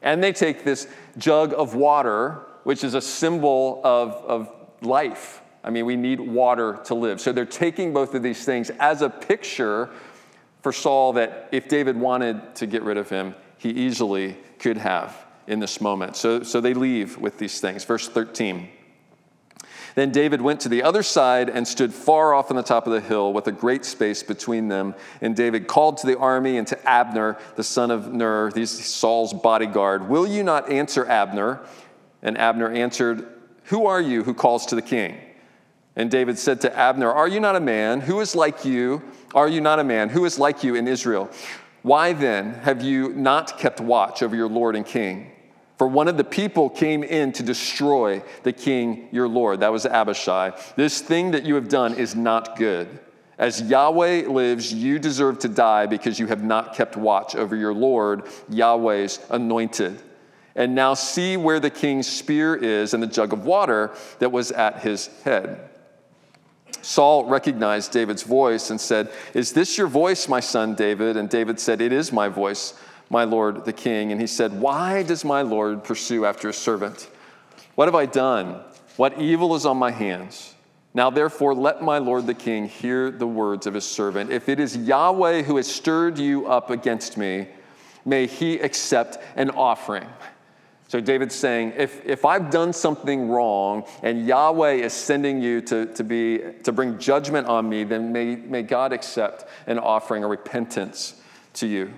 And 0.03 0.23
they 0.23 0.33
take 0.33 0.63
this 0.63 0.87
jug 1.17 1.53
of 1.53 1.73
water, 1.73 2.43
which 2.63 2.83
is 2.83 2.93
a 2.93 3.01
symbol 3.01 3.81
of, 3.83 4.13
of 4.13 4.55
life. 4.81 5.41
I 5.63 5.71
mean, 5.71 5.87
we 5.87 5.95
need 5.95 6.19
water 6.19 6.79
to 6.85 6.93
live. 6.93 7.19
So 7.19 7.31
they're 7.31 7.43
taking 7.45 7.91
both 7.91 8.13
of 8.13 8.21
these 8.21 8.45
things 8.45 8.69
as 8.79 9.01
a 9.01 9.09
picture 9.09 9.89
for 10.61 10.71
Saul 10.71 11.13
that 11.13 11.49
if 11.51 11.67
David 11.67 11.97
wanted 11.97 12.55
to 12.55 12.67
get 12.67 12.83
rid 12.83 12.97
of 12.97 13.09
him, 13.09 13.33
he 13.59 13.69
easily 13.69 14.35
could 14.57 14.77
have 14.77 15.15
in 15.45 15.59
this 15.59 15.79
moment. 15.79 16.15
So, 16.15 16.41
so 16.41 16.59
they 16.59 16.73
leave 16.73 17.17
with 17.17 17.37
these 17.37 17.61
things. 17.61 17.83
Verse 17.83 18.07
13. 18.07 18.69
Then 19.95 20.11
David 20.11 20.41
went 20.41 20.61
to 20.61 20.69
the 20.69 20.83
other 20.83 21.03
side 21.03 21.49
and 21.49 21.67
stood 21.67 21.93
far 21.93 22.33
off 22.33 22.51
on 22.51 22.55
the 22.55 22.63
top 22.63 22.87
of 22.87 22.93
the 22.93 23.01
hill 23.01 23.33
with 23.33 23.47
a 23.47 23.51
great 23.51 23.83
space 23.83 24.23
between 24.23 24.69
them. 24.69 24.95
And 25.19 25.35
David 25.35 25.67
called 25.67 25.97
to 25.97 26.07
the 26.07 26.17
army 26.17 26.57
and 26.57 26.65
to 26.67 26.89
Abner, 26.89 27.37
the 27.57 27.63
son 27.63 27.91
of 27.91 28.13
Ner, 28.13 28.49
these 28.51 28.69
Saul's 28.69 29.33
bodyguard, 29.33 30.07
Will 30.07 30.25
you 30.25 30.41
not 30.41 30.71
answer 30.71 31.05
Abner? 31.05 31.59
And 32.21 32.37
Abner 32.37 32.71
answered, 32.71 33.27
Who 33.65 33.87
are 33.87 33.99
you 33.99 34.23
who 34.23 34.33
calls 34.33 34.67
to 34.67 34.75
the 34.75 34.81
king? 34.81 35.17
And 35.97 36.09
David 36.09 36.39
said 36.39 36.61
to 36.61 36.77
Abner, 36.77 37.11
Are 37.11 37.27
you 37.27 37.41
not 37.41 37.57
a 37.57 37.59
man? 37.59 37.99
Who 37.99 38.21
is 38.21 38.35
like 38.35 38.63
you? 38.63 39.01
Are 39.35 39.49
you 39.49 39.59
not 39.59 39.79
a 39.79 39.83
man? 39.83 40.07
Who 40.07 40.23
is 40.23 40.39
like 40.39 40.63
you 40.63 40.75
in 40.75 40.87
Israel? 40.87 41.29
Why 41.81 42.13
then 42.13 42.55
have 42.55 42.81
you 42.81 43.09
not 43.13 43.57
kept 43.57 43.79
watch 43.79 44.21
over 44.21 44.35
your 44.35 44.49
Lord 44.49 44.75
and 44.75 44.85
king? 44.85 45.31
For 45.77 45.87
one 45.87 46.09
of 46.09 46.17
the 46.17 46.25
people 46.25 46.69
came 46.69 47.03
in 47.03 47.31
to 47.33 47.43
destroy 47.43 48.21
the 48.43 48.51
king 48.51 49.07
your 49.11 49.29
Lord. 49.29 49.61
That 49.61 49.71
was 49.71 49.85
Abishai. 49.85 50.51
This 50.75 51.01
thing 51.01 51.31
that 51.31 51.45
you 51.45 51.55
have 51.55 51.69
done 51.69 51.93
is 51.93 52.15
not 52.15 52.57
good. 52.57 52.99
As 53.37 53.61
Yahweh 53.61 54.27
lives, 54.27 54.73
you 54.73 54.99
deserve 54.99 55.39
to 55.39 55.47
die 55.47 55.85
because 55.85 56.19
you 56.19 56.27
have 56.27 56.43
not 56.43 56.75
kept 56.75 56.97
watch 56.97 57.35
over 57.37 57.55
your 57.55 57.73
Lord, 57.73 58.23
Yahweh's 58.49 59.25
anointed. 59.29 60.01
And 60.53 60.75
now 60.75 60.93
see 60.93 61.37
where 61.37 61.61
the 61.61 61.69
king's 61.69 62.07
spear 62.07 62.53
is 62.53 62.93
and 62.93 63.01
the 63.01 63.07
jug 63.07 63.31
of 63.31 63.45
water 63.45 63.91
that 64.19 64.33
was 64.33 64.51
at 64.51 64.81
his 64.81 65.07
head. 65.23 65.68
Saul 66.81 67.25
recognized 67.25 67.91
David's 67.91 68.23
voice 68.23 68.69
and 68.69 68.79
said, 68.79 69.11
Is 69.33 69.53
this 69.53 69.77
your 69.77 69.87
voice, 69.87 70.27
my 70.27 70.39
son 70.39 70.75
David? 70.75 71.17
And 71.17 71.29
David 71.29 71.59
said, 71.59 71.81
It 71.81 71.91
is 71.91 72.11
my 72.11 72.27
voice 72.27 72.73
my 73.09 73.23
lord 73.23 73.65
the 73.65 73.73
king. 73.73 74.11
And 74.11 74.21
he 74.21 74.27
said, 74.27 74.59
Why 74.59 75.03
does 75.03 75.25
my 75.25 75.41
lord 75.41 75.83
pursue 75.83 76.25
after 76.25 76.49
a 76.49 76.53
servant? 76.53 77.09
What 77.75 77.87
have 77.87 77.95
I 77.95 78.05
done? 78.05 78.61
What 78.97 79.19
evil 79.19 79.55
is 79.55 79.65
on 79.65 79.77
my 79.77 79.91
hands? 79.91 80.53
Now, 80.93 81.09
therefore, 81.09 81.53
let 81.53 81.83
my 81.83 81.99
lord 81.99 82.25
the 82.25 82.33
king 82.33 82.67
hear 82.67 83.11
the 83.11 83.27
words 83.27 83.67
of 83.67 83.73
his 83.73 83.85
servant. 83.85 84.31
If 84.31 84.49
it 84.49 84.59
is 84.59 84.75
Yahweh 84.75 85.43
who 85.43 85.57
has 85.57 85.67
stirred 85.67 86.17
you 86.17 86.47
up 86.47 86.71
against 86.71 87.15
me, 87.15 87.47
may 88.05 88.25
he 88.25 88.59
accept 88.59 89.19
an 89.35 89.51
offering. 89.51 90.07
So 90.89 90.99
David's 90.99 91.35
saying, 91.35 91.73
if, 91.77 92.03
if 92.03 92.25
I've 92.25 92.49
done 92.49 92.73
something 92.73 93.29
wrong 93.29 93.85
and 94.01 94.25
Yahweh 94.25 94.71
is 94.71 94.91
sending 94.91 95.39
you 95.39 95.61
to, 95.61 95.85
to, 95.85 96.03
be, 96.03 96.39
to 96.63 96.71
bring 96.71 96.97
judgment 96.97 97.45
on 97.45 97.69
me, 97.69 97.83
then 97.83 98.11
may, 98.11 98.35
may 98.35 98.63
God 98.63 98.91
accept 98.91 99.45
an 99.67 99.77
offering, 99.77 100.23
a 100.23 100.27
repentance 100.27 101.21
to 101.53 101.67
you. 101.67 101.93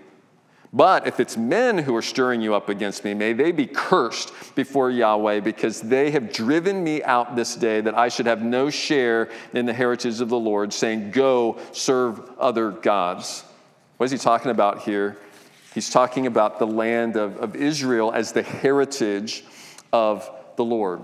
But 0.73 1.07
if 1.07 1.21
it's 1.21 1.37
men 1.37 1.77
who 1.77 1.95
are 1.95 2.01
stirring 2.01 2.41
you 2.41 2.53
up 2.53 2.67
against 2.67 3.05
me, 3.05 3.13
may 3.13 3.31
they 3.31 3.53
be 3.53 3.65
cursed 3.65 4.33
before 4.55 4.91
Yahweh 4.91 5.39
because 5.39 5.79
they 5.79 6.11
have 6.11 6.33
driven 6.33 6.83
me 6.83 7.01
out 7.03 7.37
this 7.37 7.55
day 7.55 7.79
that 7.79 7.97
I 7.97 8.09
should 8.09 8.25
have 8.25 8.41
no 8.41 8.69
share 8.69 9.29
in 9.53 9.65
the 9.65 9.73
heritage 9.73 10.19
of 10.19 10.27
the 10.27 10.39
Lord, 10.39 10.73
saying, 10.73 11.11
Go 11.11 11.59
serve 11.71 12.21
other 12.37 12.71
gods. 12.71 13.45
What 13.95 14.05
is 14.05 14.11
he 14.11 14.17
talking 14.17 14.51
about 14.51 14.83
here? 14.83 15.17
He's 15.73 15.89
talking 15.89 16.27
about 16.27 16.59
the 16.59 16.67
land 16.67 17.15
of, 17.15 17.37
of 17.37 17.55
Israel 17.55 18.11
as 18.11 18.33
the 18.33 18.43
heritage 18.43 19.43
of 19.93 20.29
the 20.57 20.65
Lord. 20.65 21.01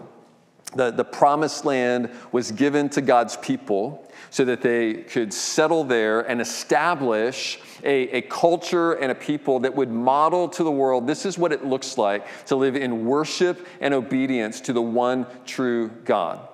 The, 0.75 0.91
the 0.91 1.05
promised 1.05 1.63
land 1.63 2.09
was 2.33 2.51
given 2.51 2.89
to 2.89 3.01
God's 3.01 3.37
people 3.37 4.11
so 4.29 4.43
that 4.43 4.61
they 4.61 4.95
could 4.95 5.33
settle 5.33 5.85
there 5.85 6.19
and 6.21 6.41
establish 6.41 7.59
a, 7.83 8.09
a 8.17 8.21
culture 8.23 8.93
and 8.93 9.09
a 9.09 9.15
people 9.15 9.61
that 9.61 9.73
would 9.73 9.89
model 9.89 10.49
to 10.49 10.63
the 10.63 10.71
world 10.71 11.07
this 11.07 11.25
is 11.25 11.37
what 11.37 11.53
it 11.53 11.65
looks 11.65 11.97
like 11.97 12.45
to 12.47 12.57
live 12.57 12.75
in 12.75 13.05
worship 13.05 13.65
and 13.79 13.93
obedience 13.93 14.59
to 14.61 14.73
the 14.73 14.81
one 14.81 15.25
true 15.45 15.89
God. 16.03 16.45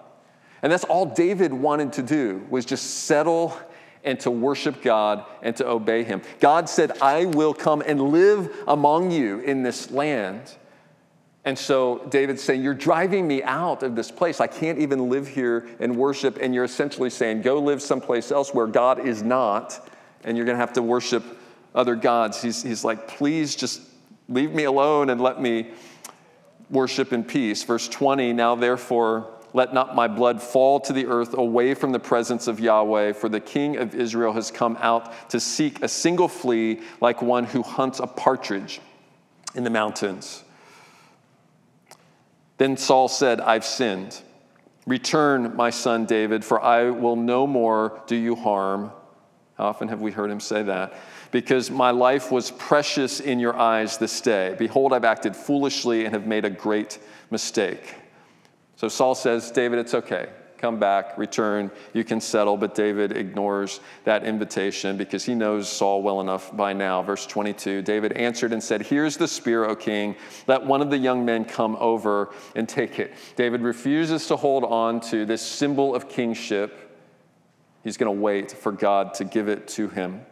And 0.62 0.72
that's 0.72 0.84
all 0.84 1.08
David 1.08 1.52
wanted 1.52 1.94
to 1.94 2.04
do 2.04 2.46
was 2.50 2.66
just 2.66 3.06
settle 3.06 3.58
and 4.04 4.20
to 4.22 4.32
worship 4.32 4.82
God 4.82 5.26
and 5.42 5.56
to 5.58 5.68
obey 5.68 6.04
him. 6.04 6.22
God 6.40 6.70
said, 6.70 6.92
I 7.02 7.26
will 7.26 7.54
come 7.54 7.82
and 7.86 8.02
live 8.10 8.54
among 8.68 9.12
you 9.12 9.40
in 9.40 9.64
this 9.64 9.92
land. 9.92 10.56
And 11.46 11.58
so 11.58 12.06
David's 12.10 12.42
saying, 12.42 12.64
You're 12.64 12.74
driving 12.74 13.28
me 13.28 13.44
out 13.44 13.84
of 13.84 13.96
this 13.96 14.12
place. 14.12 14.40
I 14.40 14.48
can't 14.48 14.80
even 14.80 15.10
live 15.10 15.28
here 15.28 15.68
and 15.80 15.96
worship. 15.98 16.38
And 16.42 16.56
you're 16.56 16.64
essentially 16.64 17.10
saying, 17.10 17.42
Go 17.42 17.60
live 17.60 17.82
someplace 17.82 18.32
else 18.32 18.54
where 18.54 18.68
God 18.68 19.06
is 19.06 19.24
not, 19.24 19.90
and 20.24 20.38
you're 20.38 20.46
going 20.46 20.56
to 20.56 20.62
have 20.62 20.74
to 20.74 20.82
worship 20.82 21.24
other 21.76 21.96
gods. 21.96 22.42
He's, 22.42 22.64
he's 22.64 22.84
like, 22.86 23.08
Please 23.08 23.56
just 23.56 23.82
leave 24.30 24.54
me 24.54 24.64
alone 24.64 25.10
and 25.10 25.20
let 25.20 25.42
me 25.42 25.72
worship 26.70 27.12
in 27.12 27.24
peace. 27.24 27.64
Verse 27.64 27.90
20 27.90 28.32
Now 28.32 28.56
therefore, 28.56 29.33
let 29.54 29.74
not 29.74 29.96
my 29.96 30.08
blood 30.08 30.42
fall 30.42 30.80
to 30.82 30.94
the 30.94 31.06
earth 31.06 31.36
away 31.38 31.74
from 31.74 31.92
the 31.92 32.00
presence 32.00 32.48
of 32.48 32.60
Yahweh, 32.60 33.14
for 33.14 33.30
the 33.30 33.40
king 33.40 33.78
of 33.78 33.94
Israel 33.94 34.34
has 34.34 34.50
come 34.50 34.78
out 34.82 35.30
to 35.30 35.40
seek 35.40 35.84
a 35.84 35.88
single 35.88 36.28
flea 36.28 36.82
like 37.02 37.22
one 37.22 37.46
who 37.46 37.62
hunts 37.62 38.00
a 38.00 38.08
partridge 38.08 38.82
in 39.56 39.64
the 39.64 39.70
mountains. 39.70 40.44
Then 42.58 42.78
Saul 42.78 43.08
said, 43.08 43.40
I've 43.42 43.66
sinned. 43.66 44.20
Return, 44.86 45.56
my 45.56 45.70
son 45.70 46.06
David, 46.06 46.44
for 46.44 46.62
I 46.62 46.90
will 46.90 47.16
no 47.16 47.48
more 47.48 48.02
do 48.08 48.16
you 48.16 48.36
harm. 48.36 48.92
How 49.58 49.66
often 49.66 49.88
have 49.88 50.02
we 50.02 50.12
heard 50.12 50.30
him 50.30 50.40
say 50.40 50.64
that? 50.64 50.94
Because 51.32 51.72
my 51.72 51.92
life 51.92 52.32
was 52.32 52.52
precious 52.52 53.20
in 53.20 53.40
your 53.40 53.56
eyes 53.56 53.98
this 53.98 54.20
day. 54.20 54.56
Behold, 54.58 54.94
I've 54.94 55.06
acted 55.06 55.36
foolishly 55.36 56.06
and 56.06 56.14
have 56.14 56.28
made 56.28 56.46
a 56.46 56.50
great 56.50 57.00
mistake. 57.32 57.96
So 58.84 58.90
Saul 58.90 59.16
says, 59.16 59.50
David, 59.50 59.80
it's 59.80 59.94
okay 59.94 60.28
come 60.58 60.78
back, 60.78 61.18
return, 61.18 61.70
you 61.94 62.06
can 62.06 62.22
settle. 62.22 62.56
But 62.56 62.74
David 62.74 63.18
ignores 63.18 63.82
that 64.06 64.26
invitation 64.26 64.96
because 64.96 65.26
he 65.26 65.36
knows 65.36 65.70
Saul 65.70 66.02
well 66.02 66.22
enough 66.22 66.56
by 66.56 66.72
now. 66.72 67.02
Verse 67.02 67.26
22 67.26 67.82
David 67.82 68.14
answered 68.14 68.54
and 68.54 68.64
said, 68.64 68.82
Here's 68.82 69.18
the 69.18 69.28
spear, 69.28 69.66
O 69.66 69.76
king. 69.76 70.16
Let 70.48 70.66
one 70.66 70.82
of 70.82 70.90
the 70.90 70.98
young 70.98 71.24
men 71.26 71.44
come 71.44 71.78
over 71.82 72.34
and 72.56 72.68
take 72.68 72.98
it. 73.00 73.14
David 73.38 73.62
refuses 73.62 74.28
to 74.28 74.38
hold 74.38 74.64
on 74.64 75.02
to 75.12 75.26
this 75.26 75.42
symbol 75.42 75.96
of 75.96 76.08
kingship. 76.08 76.98
He's 77.84 77.96
going 77.98 78.14
to 78.14 78.22
wait 78.22 78.52
for 78.52 78.72
God 78.74 79.14
to 79.16 79.26
give 79.26 79.50
it 79.50 79.68
to 79.70 79.90
him. 79.90 80.26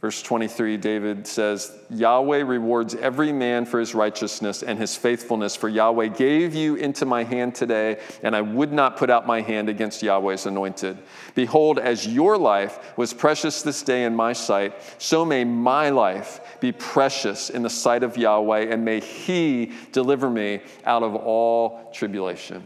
Verse 0.00 0.22
23, 0.22 0.78
David 0.78 1.26
says, 1.26 1.76
Yahweh 1.90 2.38
rewards 2.38 2.94
every 2.94 3.32
man 3.32 3.66
for 3.66 3.78
his 3.78 3.94
righteousness 3.94 4.62
and 4.62 4.78
his 4.78 4.96
faithfulness, 4.96 5.54
for 5.54 5.68
Yahweh 5.68 6.06
gave 6.06 6.54
you 6.54 6.76
into 6.76 7.04
my 7.04 7.22
hand 7.22 7.54
today, 7.54 8.00
and 8.22 8.34
I 8.34 8.40
would 8.40 8.72
not 8.72 8.96
put 8.96 9.10
out 9.10 9.26
my 9.26 9.42
hand 9.42 9.68
against 9.68 10.02
Yahweh's 10.02 10.46
anointed. 10.46 10.96
Behold, 11.34 11.78
as 11.78 12.06
your 12.06 12.38
life 12.38 12.96
was 12.96 13.12
precious 13.12 13.60
this 13.60 13.82
day 13.82 14.04
in 14.04 14.16
my 14.16 14.32
sight, 14.32 14.72
so 14.96 15.22
may 15.22 15.44
my 15.44 15.90
life 15.90 16.58
be 16.60 16.72
precious 16.72 17.50
in 17.50 17.60
the 17.60 17.68
sight 17.68 18.02
of 18.02 18.16
Yahweh, 18.16 18.72
and 18.72 18.82
may 18.82 19.00
he 19.00 19.72
deliver 19.92 20.30
me 20.30 20.60
out 20.86 21.02
of 21.02 21.14
all 21.14 21.90
tribulation. 21.92 22.62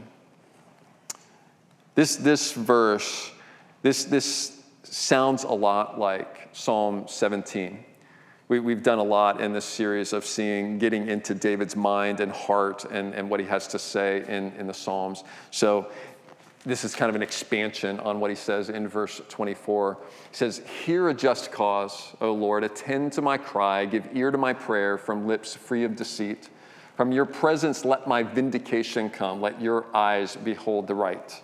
This, 1.96 2.14
this 2.14 2.52
verse, 2.52 3.32
this, 3.82 4.04
this 4.04 4.62
sounds 4.84 5.42
a 5.42 5.48
lot 5.48 5.98
like 5.98 6.43
Psalm 6.54 7.06
17, 7.08 7.84
We, 8.46 8.72
have 8.72 8.84
done 8.84 8.98
a 8.98 9.04
lot 9.04 9.40
in 9.40 9.52
this 9.52 9.64
series 9.64 10.12
of 10.12 10.24
seeing, 10.24 10.78
getting 10.78 11.08
into 11.08 11.34
David's 11.34 11.74
mind 11.74 12.20
and 12.20 12.30
heart 12.30 12.84
and, 12.84 13.12
and 13.12 13.28
what 13.28 13.40
he 13.40 13.46
has 13.46 13.66
to 13.68 13.78
say 13.78 14.24
in, 14.28 14.52
in 14.52 14.68
the 14.68 14.72
Psalms. 14.72 15.24
So 15.50 15.90
this 16.64 16.84
is 16.84 16.94
kind 16.94 17.10
of 17.10 17.16
an 17.16 17.22
expansion 17.22 17.98
on 17.98 18.20
what 18.20 18.30
he 18.30 18.36
says 18.36 18.70
in 18.70 18.86
verse 18.86 19.20
24. 19.28 19.98
He 20.30 20.36
says, 20.36 20.62
Hear 20.84 21.08
a 21.08 21.14
just 21.14 21.50
cause, 21.50 22.14
O 22.20 22.32
Lord, 22.32 22.62
attend 22.62 23.12
to 23.14 23.20
my 23.20 23.36
cry, 23.36 23.84
give 23.84 24.08
ear 24.14 24.30
to 24.30 24.38
my 24.38 24.52
prayer 24.52 24.96
from 24.96 25.26
lips 25.26 25.56
free 25.56 25.82
of 25.82 25.96
deceit. 25.96 26.50
From 26.96 27.10
your 27.10 27.26
presence, 27.26 27.84
let 27.84 28.06
my 28.06 28.22
vindication 28.22 29.10
come, 29.10 29.40
let 29.40 29.60
your 29.60 29.86
eyes 29.92 30.36
behold 30.36 30.86
the 30.86 30.94
right. 30.94 31.42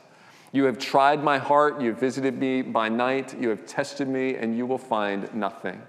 You 0.52 0.64
have 0.64 0.78
tried 0.78 1.22
my 1.22 1.38
heart, 1.38 1.80
you 1.80 1.90
have 1.90 2.00
visited 2.00 2.38
me 2.38 2.62
by 2.62 2.88
night, 2.88 3.40
you 3.40 3.50
have 3.50 3.66
tested 3.66 4.08
me, 4.08 4.34
and 4.34 4.56
you 4.56 4.66
will 4.66 4.78
find 4.78 5.32
nothing. 5.32 5.80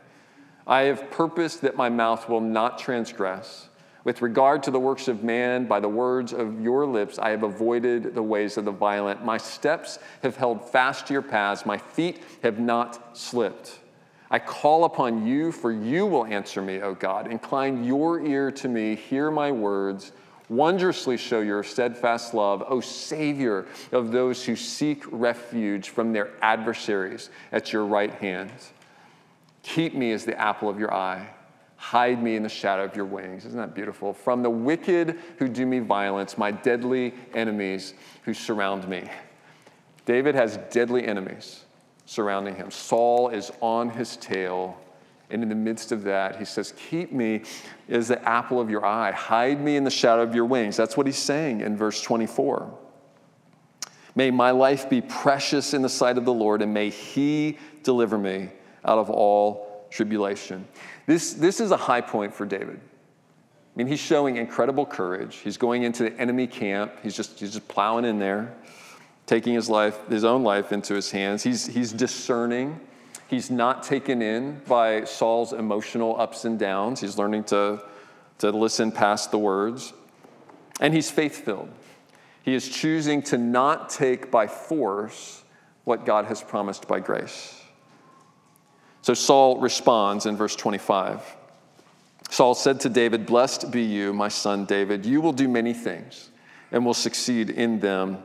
I 0.67 0.81
have 0.83 1.09
purposed 1.09 1.61
that 1.61 1.75
my 1.75 1.89
mouth 1.89 2.29
will 2.29 2.41
not 2.41 2.77
transgress. 2.77 3.69
With 4.03 4.21
regard 4.21 4.63
to 4.63 4.71
the 4.71 4.79
works 4.79 5.07
of 5.07 5.23
man, 5.23 5.65
by 5.65 5.79
the 5.79 5.89
words 5.89 6.31
of 6.33 6.61
your 6.61 6.85
lips, 6.85 7.17
I 7.19 7.29
have 7.29 7.43
avoided 7.43 8.15
the 8.15 8.23
ways 8.23 8.57
of 8.57 8.65
the 8.65 8.71
violent. 8.71 9.23
My 9.25 9.37
steps 9.37 9.99
have 10.23 10.35
held 10.35 10.69
fast 10.69 11.07
to 11.07 11.13
your 11.13 11.21
paths, 11.21 11.65
my 11.65 11.77
feet 11.77 12.23
have 12.43 12.59
not 12.59 13.17
slipped. 13.17 13.79
I 14.29 14.39
call 14.39 14.85
upon 14.85 15.27
you, 15.27 15.51
for 15.51 15.71
you 15.71 16.05
will 16.05 16.25
answer 16.25 16.61
me, 16.61 16.81
O 16.81 16.95
God. 16.95 17.29
Incline 17.29 17.83
your 17.83 18.25
ear 18.25 18.49
to 18.51 18.69
me, 18.69 18.95
hear 18.95 19.29
my 19.29 19.51
words. 19.51 20.13
Wondrously 20.51 21.15
show 21.15 21.39
your 21.39 21.63
steadfast 21.63 22.33
love, 22.33 22.61
O 22.67 22.81
Savior 22.81 23.67
of 23.93 24.11
those 24.11 24.43
who 24.43 24.57
seek 24.57 25.01
refuge 25.09 25.87
from 25.87 26.11
their 26.11 26.31
adversaries 26.41 27.29
at 27.53 27.71
your 27.71 27.85
right 27.85 28.11
hand. 28.15 28.51
Keep 29.63 29.95
me 29.95 30.11
as 30.11 30.25
the 30.25 30.37
apple 30.37 30.67
of 30.67 30.77
your 30.77 30.93
eye. 30.93 31.29
Hide 31.77 32.21
me 32.21 32.35
in 32.35 32.43
the 32.43 32.49
shadow 32.49 32.83
of 32.83 32.97
your 32.97 33.05
wings. 33.05 33.45
Isn't 33.45 33.59
that 33.59 33.73
beautiful? 33.73 34.11
From 34.11 34.43
the 34.43 34.49
wicked 34.49 35.17
who 35.37 35.47
do 35.47 35.65
me 35.65 35.79
violence, 35.79 36.37
my 36.37 36.51
deadly 36.51 37.13
enemies 37.33 37.93
who 38.23 38.33
surround 38.33 38.89
me. 38.89 39.09
David 40.05 40.35
has 40.35 40.57
deadly 40.69 41.07
enemies 41.07 41.63
surrounding 42.05 42.57
him. 42.57 42.71
Saul 42.71 43.29
is 43.29 43.53
on 43.61 43.89
his 43.89 44.17
tail. 44.17 44.80
And 45.31 45.43
in 45.43 45.49
the 45.49 45.55
midst 45.55 45.91
of 45.91 46.03
that, 46.03 46.37
he 46.37 46.45
says, 46.45 46.73
Keep 46.89 47.11
me 47.11 47.43
as 47.89 48.07
the 48.07 48.21
apple 48.27 48.59
of 48.59 48.69
your 48.69 48.85
eye. 48.85 49.11
Hide 49.11 49.61
me 49.61 49.75
in 49.75 49.83
the 49.83 49.91
shadow 49.91 50.21
of 50.21 50.35
your 50.35 50.45
wings. 50.45 50.77
That's 50.77 50.97
what 50.97 51.05
he's 51.05 51.17
saying 51.17 51.61
in 51.61 51.77
verse 51.77 52.01
24. 52.01 52.77
May 54.13 54.29
my 54.29 54.51
life 54.51 54.89
be 54.89 55.01
precious 55.01 55.73
in 55.73 55.81
the 55.81 55.89
sight 55.89 56.17
of 56.17 56.25
the 56.25 56.33
Lord, 56.33 56.61
and 56.61 56.73
may 56.73 56.89
he 56.89 57.57
deliver 57.83 58.17
me 58.17 58.49
out 58.83 58.97
of 58.97 59.09
all 59.09 59.87
tribulation. 59.89 60.67
This, 61.05 61.33
this 61.33 61.61
is 61.61 61.71
a 61.71 61.77
high 61.77 62.01
point 62.01 62.33
for 62.33 62.45
David. 62.45 62.79
I 62.79 63.77
mean, 63.77 63.87
he's 63.87 63.99
showing 63.99 64.35
incredible 64.35 64.85
courage. 64.85 65.37
He's 65.37 65.55
going 65.55 65.83
into 65.83 66.03
the 66.03 66.19
enemy 66.19 66.45
camp. 66.45 66.93
He's 67.01 67.15
just, 67.15 67.39
he's 67.39 67.53
just 67.53 67.67
plowing 67.69 68.03
in 68.03 68.19
there 68.19 68.53
taking 69.31 69.53
his 69.53 69.69
life, 69.69 69.97
his 70.09 70.25
own 70.25 70.43
life 70.43 70.73
into 70.73 70.93
his 70.93 71.09
hands. 71.09 71.41
He's, 71.41 71.65
he's 71.65 71.93
discerning. 71.93 72.79
He's 73.31 73.49
not 73.49 73.83
taken 73.83 74.21
in 74.21 74.59
by 74.67 75.05
Saul's 75.05 75.53
emotional 75.53 76.19
ups 76.19 76.43
and 76.43 76.59
downs. 76.59 76.99
He's 76.99 77.17
learning 77.17 77.45
to, 77.45 77.81
to 78.39 78.51
listen 78.51 78.91
past 78.91 79.31
the 79.31 79.37
words. 79.37 79.93
And 80.81 80.93
he's 80.93 81.09
faith 81.09 81.45
filled. 81.45 81.69
He 82.43 82.53
is 82.53 82.67
choosing 82.67 83.21
to 83.23 83.37
not 83.37 83.89
take 83.89 84.31
by 84.31 84.47
force 84.47 85.45
what 85.85 86.05
God 86.05 86.25
has 86.25 86.43
promised 86.43 86.89
by 86.89 86.99
grace. 86.99 87.57
So 89.01 89.13
Saul 89.13 89.61
responds 89.61 90.25
in 90.25 90.35
verse 90.35 90.57
25. 90.57 91.23
Saul 92.29 92.53
said 92.53 92.81
to 92.81 92.89
David, 92.89 93.25
Blessed 93.25 93.71
be 93.71 93.83
you, 93.83 94.11
my 94.11 94.27
son 94.27 94.65
David. 94.65 95.05
You 95.05 95.21
will 95.21 95.31
do 95.31 95.47
many 95.47 95.73
things 95.73 96.31
and 96.73 96.85
will 96.85 96.93
succeed 96.93 97.49
in 97.49 97.79
them. 97.79 98.17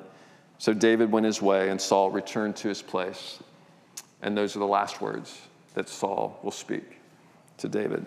So 0.59 0.73
David 0.73 1.13
went 1.13 1.27
his 1.27 1.41
way, 1.41 1.71
and 1.71 1.81
Saul 1.81 2.11
returned 2.11 2.57
to 2.57 2.69
his 2.69 2.83
place. 2.83 3.39
And 4.23 4.37
those 4.37 4.57
are 4.57 4.59
the 4.59 4.67
last 4.67 5.01
words 5.01 5.41
that 5.75 5.89
Saul 5.89 6.39
will 6.43 6.51
speak 6.51 6.99
to 7.59 7.69
David. 7.69 8.07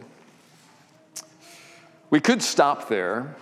We 2.10 2.19
could 2.19 2.41
stop 2.41 2.89
there, 2.89 3.36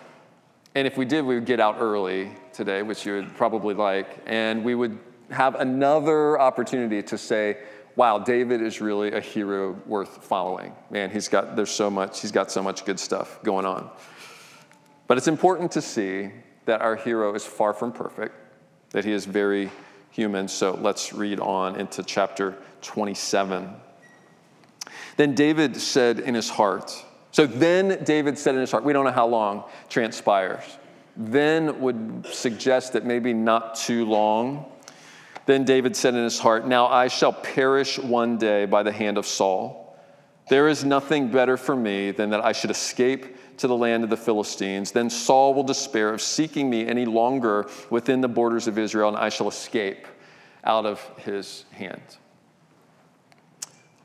and 0.76 0.86
if 0.86 0.98
we 0.98 1.06
did, 1.06 1.26
we 1.26 1.36
would 1.36 1.46
get 1.46 1.60
out 1.60 1.78
early 1.80 2.32
today, 2.54 2.82
which 2.82 3.06
you 3.06 3.14
would 3.14 3.36
probably 3.36 3.74
like, 3.74 4.20
and 4.26 4.64
we 4.64 4.76
would 4.76 4.98
have 5.30 5.56
another 5.56 6.40
opportunity 6.40 7.02
to 7.04 7.18
say, 7.18 7.58
wow, 7.96 8.20
David 8.20 8.62
is 8.62 8.80
really 8.80 9.14
a 9.14 9.22
hero 9.22 9.72
worth 9.86 10.24
following. 10.24 10.74
Man, 10.90 11.10
he's 11.10 11.28
got, 11.28 11.56
there's 11.56 11.72
so 11.72 11.90
much, 11.90 12.22
he's 12.22 12.32
got 12.32 12.52
so 12.52 12.62
much 12.62 12.86
good 12.86 13.00
stuff 13.00 13.42
going 13.44 13.66
on. 13.66 13.90
But 15.08 15.18
it's 15.18 15.28
important 15.28 15.72
to 15.72 15.82
see 15.82 16.30
that 16.66 16.82
our 16.82 16.96
hero 16.96 17.34
is 17.34 17.46
far 17.46 17.74
from 17.74 17.92
perfect 17.92 18.36
that 18.92 19.06
he 19.06 19.12
is 19.12 19.26
very 19.26 19.70
human. 20.12 20.48
So 20.48 20.78
let's 20.82 21.14
read 21.14 21.40
on 21.40 21.80
into 21.80 22.04
chapter 22.04 22.58
27. 22.82 23.70
Then 25.18 25.36
David 25.36 25.76
said 25.78 26.20
in 26.20 26.36
his 26.36 26.50
heart, 26.50 27.06
so 27.32 27.46
then 27.46 28.04
David 28.04 28.38
said 28.38 28.56
in 28.56 28.62
his 28.62 28.72
heart, 28.72 28.84
we 28.84 28.94
don't 28.94 29.06
know 29.06 29.12
how 29.12 29.28
long 29.28 29.64
transpires. 29.90 30.64
Then 31.16 31.82
would 31.82 32.26
suggest 32.26 32.94
that 32.94 33.06
maybe 33.06 33.34
not 33.34 33.76
too 33.76 34.06
long. 34.06 34.66
Then 35.46 35.64
David 35.64 35.96
said 35.96 36.14
in 36.14 36.24
his 36.24 36.40
heart, 36.40 36.68
Now 36.68 36.88
I 36.88 37.08
shall 37.08 37.34
perish 37.34 38.00
one 38.00 38.38
day 38.38 38.66
by 38.66 38.84
the 38.84 38.92
hand 38.92 39.18
of 39.18 39.26
Saul. 39.26 39.98
There 40.50 40.68
is 40.68 40.84
nothing 40.84 41.30
better 41.30 41.58
for 41.58 41.76
me 41.76 42.12
than 42.12 42.30
that 42.30 42.44
I 42.44 42.54
should 42.54 42.72
escape 42.72 43.36
to 43.58 43.68
the 43.68 43.76
land 43.76 44.04
of 44.04 44.10
the 44.10 44.18
Philistines. 44.18 44.92
Then 44.92 45.10
Saul 45.10 45.54
will 45.54 45.64
despair 45.64 46.14
of 46.14 46.22
seeking 46.22 46.70
me 46.70 46.88
any 46.88 47.06
longer 47.06 47.70
within 47.90 48.22
the 48.22 48.28
borders 48.28 48.68
of 48.68 48.78
Israel, 48.78 49.10
and 49.10 49.18
I 49.18 49.30
shall 49.30 49.48
escape 49.48 50.08
out 50.64 50.86
of 50.86 51.02
his 51.18 51.66
hand. 51.72 52.02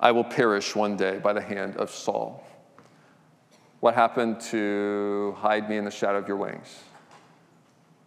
I 0.01 0.11
will 0.13 0.25
perish 0.25 0.75
one 0.75 0.97
day 0.97 1.19
by 1.19 1.33
the 1.33 1.41
hand 1.41 1.77
of 1.77 1.91
Saul. 1.91 2.45
What 3.81 3.95
happened 3.95 4.41
to 4.51 5.35
hide 5.39 5.69
me 5.69 5.77
in 5.77 5.85
the 5.85 5.91
shadow 5.91 6.19
of 6.19 6.29
your 6.29 6.37
wings? 6.37 6.83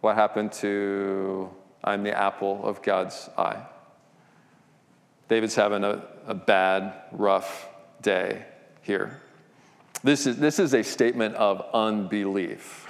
What 0.01 0.15
happened 0.15 0.51
to 0.53 1.49
I'm 1.83 2.03
the 2.03 2.17
apple 2.17 2.61
of 2.63 2.81
God's 2.81 3.29
eye? 3.37 3.61
David's 5.27 5.55
having 5.55 5.83
a, 5.83 6.03
a 6.27 6.33
bad, 6.33 6.93
rough 7.11 7.67
day 8.01 8.45
here. 8.81 9.21
This 10.05 10.27
is, 10.27 10.37
this 10.37 10.59
is 10.59 10.75
a 10.75 10.83
statement 10.83 11.33
of 11.33 11.65
unbelief. 11.73 12.87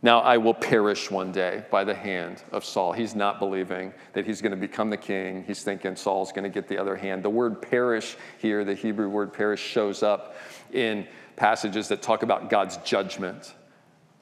Now 0.00 0.20
I 0.20 0.38
will 0.38 0.54
perish 0.54 1.10
one 1.10 1.32
day 1.32 1.66
by 1.70 1.84
the 1.84 1.94
hand 1.94 2.42
of 2.50 2.64
Saul. 2.64 2.92
He's 2.92 3.14
not 3.14 3.38
believing 3.38 3.92
that 4.14 4.24
he's 4.24 4.40
going 4.40 4.52
to 4.52 4.56
become 4.56 4.88
the 4.88 4.96
king. 4.96 5.44
He's 5.46 5.62
thinking 5.62 5.96
Saul's 5.96 6.32
going 6.32 6.44
to 6.44 6.48
get 6.48 6.66
the 6.66 6.78
other 6.78 6.96
hand. 6.96 7.22
The 7.22 7.28
word 7.28 7.60
perish 7.60 8.16
here, 8.38 8.64
the 8.64 8.72
Hebrew 8.72 9.10
word 9.10 9.34
perish, 9.34 9.60
shows 9.60 10.02
up 10.02 10.36
in 10.72 11.06
passages 11.36 11.88
that 11.88 12.00
talk 12.00 12.22
about 12.22 12.48
God's 12.48 12.78
judgment. 12.78 13.54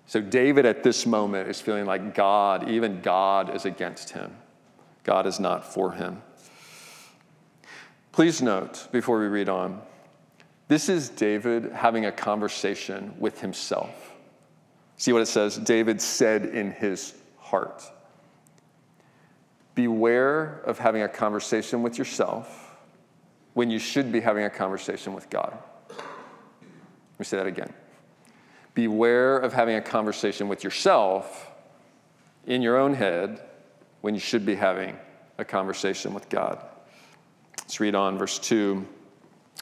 So 0.06 0.20
David 0.20 0.66
at 0.66 0.82
this 0.82 1.06
moment 1.06 1.48
is 1.48 1.60
feeling 1.60 1.86
like 1.86 2.16
God, 2.16 2.68
even 2.68 3.00
God, 3.00 3.54
is 3.54 3.64
against 3.64 4.10
him. 4.10 4.36
God 5.04 5.24
is 5.24 5.38
not 5.38 5.72
for 5.72 5.92
him. 5.92 6.20
Please 8.10 8.42
note 8.42 8.88
before 8.90 9.20
we 9.20 9.26
read 9.26 9.48
on 9.48 9.82
this 10.68 10.88
is 10.88 11.08
David 11.08 11.72
having 11.72 12.06
a 12.06 12.12
conversation 12.12 13.14
with 13.18 13.40
himself. 13.40 14.12
See 14.96 15.12
what 15.12 15.22
it 15.22 15.26
says? 15.26 15.56
David 15.58 16.00
said 16.00 16.46
in 16.46 16.72
his 16.72 17.14
heart. 17.38 17.84
Beware 19.74 20.60
of 20.64 20.78
having 20.78 21.02
a 21.02 21.08
conversation 21.08 21.82
with 21.82 21.98
yourself 21.98 22.76
when 23.52 23.70
you 23.70 23.78
should 23.78 24.10
be 24.10 24.20
having 24.20 24.44
a 24.44 24.50
conversation 24.50 25.12
with 25.14 25.30
God. 25.30 25.56
Let 25.88 27.18
me 27.18 27.24
say 27.24 27.36
that 27.36 27.46
again. 27.46 27.72
Beware 28.74 29.38
of 29.38 29.52
having 29.52 29.76
a 29.76 29.80
conversation 29.80 30.48
with 30.48 30.64
yourself 30.64 31.50
in 32.46 32.60
your 32.60 32.76
own 32.76 32.94
head 32.94 33.40
when 34.00 34.14
you 34.14 34.20
should 34.20 34.44
be 34.44 34.54
having 34.54 34.96
a 35.38 35.44
conversation 35.44 36.12
with 36.12 36.28
God. 36.28 36.58
Let's 37.58 37.80
read 37.80 37.94
on, 37.94 38.18
verse 38.18 38.38
2. 38.38 38.86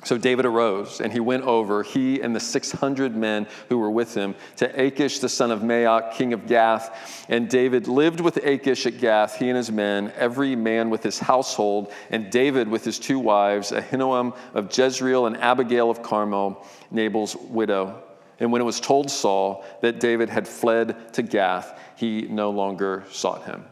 So 0.04 0.18
David 0.18 0.44
arose 0.44 1.00
and 1.00 1.12
he 1.12 1.20
went 1.20 1.44
over, 1.44 1.82
he 1.82 2.20
and 2.20 2.36
the 2.36 2.40
600 2.40 3.16
men 3.16 3.46
who 3.68 3.78
were 3.78 3.90
with 3.90 4.14
him, 4.14 4.34
to 4.56 4.66
Achish 4.80 5.18
the 5.18 5.28
son 5.28 5.50
of 5.50 5.60
Maoch, 5.60 6.12
king 6.12 6.32
of 6.32 6.46
Gath. 6.46 7.26
And 7.28 7.48
David 7.48 7.88
lived 7.88 8.20
with 8.20 8.36
Achish 8.38 8.86
at 8.86 8.98
Gath, 8.98 9.38
he 9.38 9.48
and 9.48 9.56
his 9.56 9.72
men, 9.72 10.12
every 10.16 10.54
man 10.54 10.90
with 10.90 11.02
his 11.02 11.18
household, 11.18 11.92
and 12.10 12.30
David 12.30 12.68
with 12.68 12.84
his 12.84 12.98
two 12.98 13.18
wives, 13.18 13.72
Ahinoam 13.72 14.36
of 14.52 14.76
Jezreel 14.76 15.26
and 15.26 15.36
Abigail 15.38 15.90
of 15.90 16.02
Carmel, 16.02 16.66
Nabal's 16.90 17.34
widow. 17.36 18.02
And 18.40 18.52
when 18.52 18.60
it 18.60 18.64
was 18.64 18.80
told 18.80 19.10
Saul 19.10 19.64
that 19.80 20.00
David 20.00 20.28
had 20.28 20.46
fled 20.46 21.14
to 21.14 21.22
Gath, 21.22 21.78
he 21.96 22.22
no 22.22 22.50
longer 22.50 23.04
sought 23.10 23.44
him. 23.44 23.64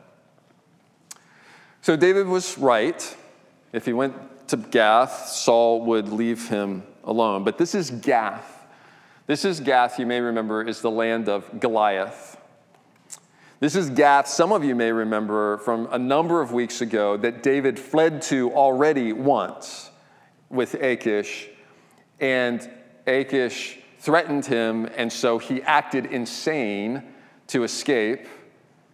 So 1.83 1.97
David 1.97 2.27
was 2.27 2.57
right. 2.57 3.17
If 3.73 3.85
he 3.87 3.93
went 3.93 4.15
to 4.53 4.71
Gath, 4.71 5.29
Saul 5.29 5.81
would 5.87 6.11
leave 6.11 6.49
him 6.49 6.83
alone. 7.05 7.43
But 7.43 7.57
this 7.57 7.75
is 7.75 7.91
Gath. 7.91 8.67
This 9.27 9.47
is 9.47 9.61
Gath, 9.61 9.99
you 9.99 10.05
may 10.05 10.21
remember, 10.21 10.63
is 10.63 10.83
the 10.83 10.91
land 10.91 11.27
of 11.31 11.59
Goliath. 11.59 12.37
This 13.61 13.75
is 13.75 13.89
Gath, 13.89 14.29
some 14.29 14.53
of 14.53 14.63
you 14.63 14.75
may 14.75 14.93
remember 14.93 15.57
from 15.59 15.89
a 15.91 15.99
number 15.99 16.43
of 16.43 16.53
weeks 16.53 16.83
ago, 16.83 17.17
that 17.17 17.43
David 17.43 17.79
fled 17.79 18.21
to 18.23 18.53
already 18.53 19.15
once 19.15 19.91
with 20.51 20.75
Achish. 20.75 21.49
And 22.21 22.69
Achish 23.07 23.79
threatened 24.01 24.45
him, 24.45 24.87
and 24.97 25.11
so 25.11 25.39
he 25.39 25.63
acted 25.63 26.07
insane 26.07 27.03
to 27.47 27.65
escape. 27.65 28.27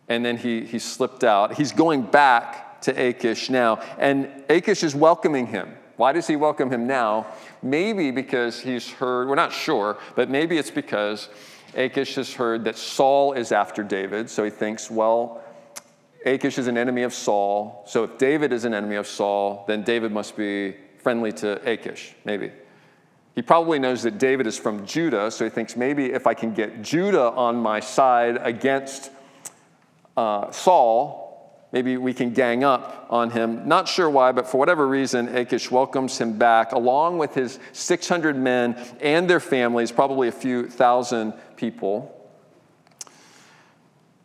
And 0.08 0.24
then 0.24 0.36
he, 0.36 0.64
he 0.64 0.78
slipped 0.78 1.24
out. 1.24 1.54
He's 1.54 1.72
going 1.72 2.02
back 2.02 2.67
to 2.82 2.92
Achish 2.92 3.50
now, 3.50 3.80
and 3.98 4.28
Achish 4.48 4.82
is 4.82 4.94
welcoming 4.94 5.46
him. 5.46 5.74
Why 5.96 6.12
does 6.12 6.28
he 6.28 6.36
welcome 6.36 6.70
him 6.70 6.86
now? 6.86 7.26
Maybe 7.60 8.12
because 8.12 8.60
he's 8.60 8.88
heard, 8.88 9.28
we're 9.28 9.34
not 9.34 9.52
sure, 9.52 9.98
but 10.14 10.30
maybe 10.30 10.56
it's 10.56 10.70
because 10.70 11.28
Achish 11.74 12.14
has 12.14 12.32
heard 12.32 12.64
that 12.64 12.76
Saul 12.76 13.32
is 13.32 13.50
after 13.50 13.82
David, 13.82 14.30
so 14.30 14.44
he 14.44 14.50
thinks, 14.50 14.90
well, 14.90 15.42
Achish 16.24 16.58
is 16.58 16.66
an 16.66 16.78
enemy 16.78 17.02
of 17.02 17.12
Saul, 17.12 17.84
so 17.86 18.04
if 18.04 18.16
David 18.16 18.52
is 18.52 18.64
an 18.64 18.74
enemy 18.74 18.96
of 18.96 19.06
Saul, 19.06 19.64
then 19.66 19.82
David 19.82 20.12
must 20.12 20.36
be 20.36 20.76
friendly 20.98 21.32
to 21.32 21.60
Achish, 21.68 22.14
maybe. 22.24 22.52
He 23.34 23.42
probably 23.42 23.78
knows 23.78 24.02
that 24.02 24.18
David 24.18 24.46
is 24.46 24.58
from 24.58 24.84
Judah, 24.84 25.30
so 25.30 25.44
he 25.44 25.50
thinks 25.50 25.76
maybe 25.76 26.06
if 26.06 26.26
I 26.26 26.34
can 26.34 26.54
get 26.54 26.82
Judah 26.82 27.30
on 27.32 27.56
my 27.56 27.78
side 27.80 28.36
against 28.40 29.10
uh, 30.16 30.50
Saul, 30.50 31.27
maybe 31.72 31.96
we 31.96 32.14
can 32.14 32.32
gang 32.32 32.64
up 32.64 33.06
on 33.10 33.30
him. 33.30 33.66
Not 33.68 33.88
sure 33.88 34.08
why, 34.08 34.32
but 34.32 34.46
for 34.46 34.58
whatever 34.58 34.86
reason, 34.86 35.28
Achish 35.34 35.70
welcomes 35.70 36.18
him 36.18 36.38
back 36.38 36.72
along 36.72 37.18
with 37.18 37.34
his 37.34 37.58
600 37.72 38.36
men 38.36 38.76
and 39.00 39.28
their 39.28 39.40
families, 39.40 39.92
probably 39.92 40.28
a 40.28 40.32
few 40.32 40.68
thousand 40.68 41.34
people. 41.56 42.14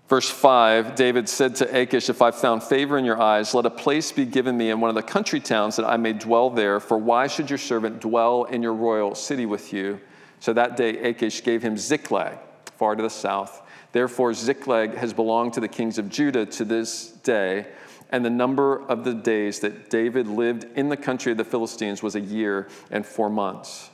Verse 0.08 0.29
5 0.29 0.95
David 0.95 1.27
said 1.27 1.56
to 1.56 1.82
Achish, 1.82 2.10
If 2.10 2.21
I've 2.21 2.36
found 2.36 2.62
favor 2.62 2.97
in 2.97 3.06
your 3.06 3.21
eyes, 3.21 3.53
let 3.53 3.65
a 3.65 3.69
place 3.71 4.12
be 4.12 4.25
given 4.25 4.58
me 4.58 4.69
in 4.69 4.79
one 4.79 4.89
of 4.89 4.95
the 4.95 5.01
country 5.01 5.39
towns 5.39 5.75
that 5.77 5.86
I 5.86 5.97
may 5.97 6.13
dwell 6.13 6.49
there. 6.49 6.79
For 6.79 6.97
why 6.97 7.27
should 7.27 7.49
your 7.49 7.58
servant 7.58 8.01
dwell 8.01 8.43
in 8.43 8.62
your 8.62 8.73
royal 8.73 9.15
city 9.15 9.45
with 9.45 9.73
you? 9.73 9.99
So 10.39 10.53
that 10.53 10.77
day 10.77 10.99
Achish 10.99 11.43
gave 11.43 11.63
him 11.63 11.77
Ziklag, 11.77 12.38
far 12.77 12.95
to 12.95 13.01
the 13.01 13.10
south. 13.10 13.62
Therefore, 13.93 14.34
Ziklag 14.34 14.95
has 14.95 15.13
belonged 15.13 15.53
to 15.53 15.60
the 15.62 15.67
kings 15.67 15.97
of 15.97 16.10
Judah 16.10 16.45
to 16.47 16.65
this 16.65 17.08
day. 17.08 17.67
And 18.10 18.25
the 18.25 18.29
number 18.29 18.82
of 18.89 19.06
the 19.06 19.13
days 19.13 19.60
that 19.62 19.89
David 19.89 20.27
lived 20.27 20.65
in 20.75 20.89
the 20.89 20.97
country 20.97 21.32
of 21.32 21.38
the 21.38 21.43
Philistines 21.43 22.03
was 22.03 22.15
a 22.15 22.19
year 22.19 22.67
and 22.91 23.06
four 23.06 23.29
months. 23.29 23.89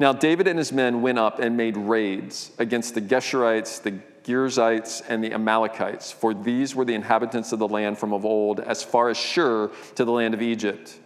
Now, 0.00 0.12
David 0.12 0.46
and 0.46 0.58
his 0.58 0.72
men 0.72 1.02
went 1.02 1.18
up 1.18 1.38
and 1.38 1.56
made 1.56 1.76
raids 1.76 2.52
against 2.58 2.94
the 2.94 3.00
Geshurites, 3.00 3.82
the 3.82 3.98
Girzites, 4.24 5.02
and 5.08 5.24
the 5.24 5.32
Amalekites, 5.32 6.12
for 6.12 6.34
these 6.34 6.74
were 6.74 6.84
the 6.84 6.94
inhabitants 6.94 7.52
of 7.52 7.58
the 7.58 7.68
land 7.68 7.98
from 7.98 8.12
of 8.12 8.24
old, 8.24 8.60
as 8.60 8.82
far 8.82 9.08
as 9.08 9.16
Shur 9.16 9.70
to 9.94 10.04
the 10.04 10.12
land 10.12 10.34
of 10.34 10.42
Egypt. 10.42 10.98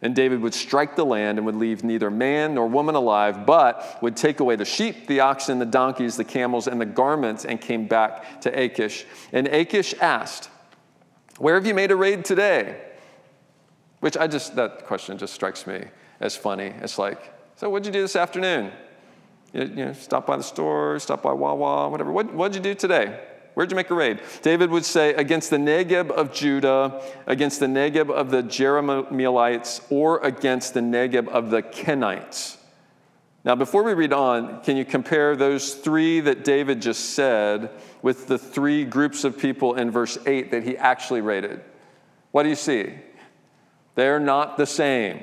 And 0.00 0.14
David 0.14 0.40
would 0.42 0.54
strike 0.54 0.94
the 0.94 1.04
land 1.04 1.38
and 1.38 1.46
would 1.46 1.56
leave 1.56 1.82
neither 1.82 2.10
man 2.10 2.54
nor 2.54 2.68
woman 2.68 2.94
alive, 2.94 3.44
but 3.44 3.98
would 4.00 4.16
take 4.16 4.38
away 4.38 4.54
the 4.54 4.64
sheep, 4.64 5.08
the 5.08 5.20
oxen, 5.20 5.58
the 5.58 5.66
donkeys, 5.66 6.16
the 6.16 6.24
camels, 6.24 6.68
and 6.68 6.80
the 6.80 6.86
garments, 6.86 7.44
and 7.44 7.60
came 7.60 7.88
back 7.88 8.40
to 8.42 8.50
Achish. 8.50 9.06
And 9.32 9.48
Achish 9.48 9.94
asked, 10.00 10.50
Where 11.38 11.56
have 11.56 11.66
you 11.66 11.74
made 11.74 11.90
a 11.90 11.96
raid 11.96 12.24
today? 12.24 12.80
Which 13.98 14.16
I 14.16 14.28
just, 14.28 14.54
that 14.54 14.86
question 14.86 15.18
just 15.18 15.34
strikes 15.34 15.66
me 15.66 15.84
as 16.20 16.36
funny. 16.36 16.72
It's 16.80 16.98
like, 16.98 17.34
So 17.56 17.68
what'd 17.68 17.84
you 17.84 17.92
do 17.92 18.00
this 18.00 18.14
afternoon? 18.14 18.70
You, 19.52 19.66
know, 19.66 19.92
stop 19.94 20.26
by 20.26 20.36
the 20.36 20.44
store, 20.44 21.00
stop 21.00 21.22
by 21.22 21.32
Wawa, 21.32 21.88
whatever. 21.88 22.12
What, 22.12 22.32
what'd 22.32 22.54
you 22.54 22.62
do 22.62 22.74
today? 22.74 23.18
Where'd 23.58 23.72
you 23.72 23.76
make 23.76 23.90
a 23.90 23.94
raid? 23.94 24.20
David 24.42 24.70
would 24.70 24.84
say, 24.84 25.14
against 25.14 25.50
the 25.50 25.56
Negeb 25.56 26.12
of 26.12 26.32
Judah, 26.32 27.02
against 27.26 27.58
the 27.58 27.66
Negeb 27.66 28.08
of 28.08 28.30
the 28.30 28.40
Jerahmeelites, 28.40 29.80
or 29.90 30.20
against 30.24 30.74
the 30.74 30.80
Negeb 30.80 31.26
of 31.26 31.50
the 31.50 31.62
Kenites. 31.62 32.56
Now, 33.44 33.56
before 33.56 33.82
we 33.82 33.94
read 33.94 34.12
on, 34.12 34.62
can 34.62 34.76
you 34.76 34.84
compare 34.84 35.34
those 35.34 35.74
three 35.74 36.20
that 36.20 36.44
David 36.44 36.80
just 36.80 37.14
said 37.14 37.70
with 38.00 38.28
the 38.28 38.38
three 38.38 38.84
groups 38.84 39.24
of 39.24 39.36
people 39.36 39.74
in 39.74 39.90
verse 39.90 40.18
8 40.24 40.52
that 40.52 40.62
he 40.62 40.76
actually 40.76 41.20
raided? 41.20 41.60
What 42.30 42.44
do 42.44 42.50
you 42.50 42.54
see? 42.54 42.94
They're 43.96 44.20
not 44.20 44.56
the 44.56 44.66
same. 44.66 45.20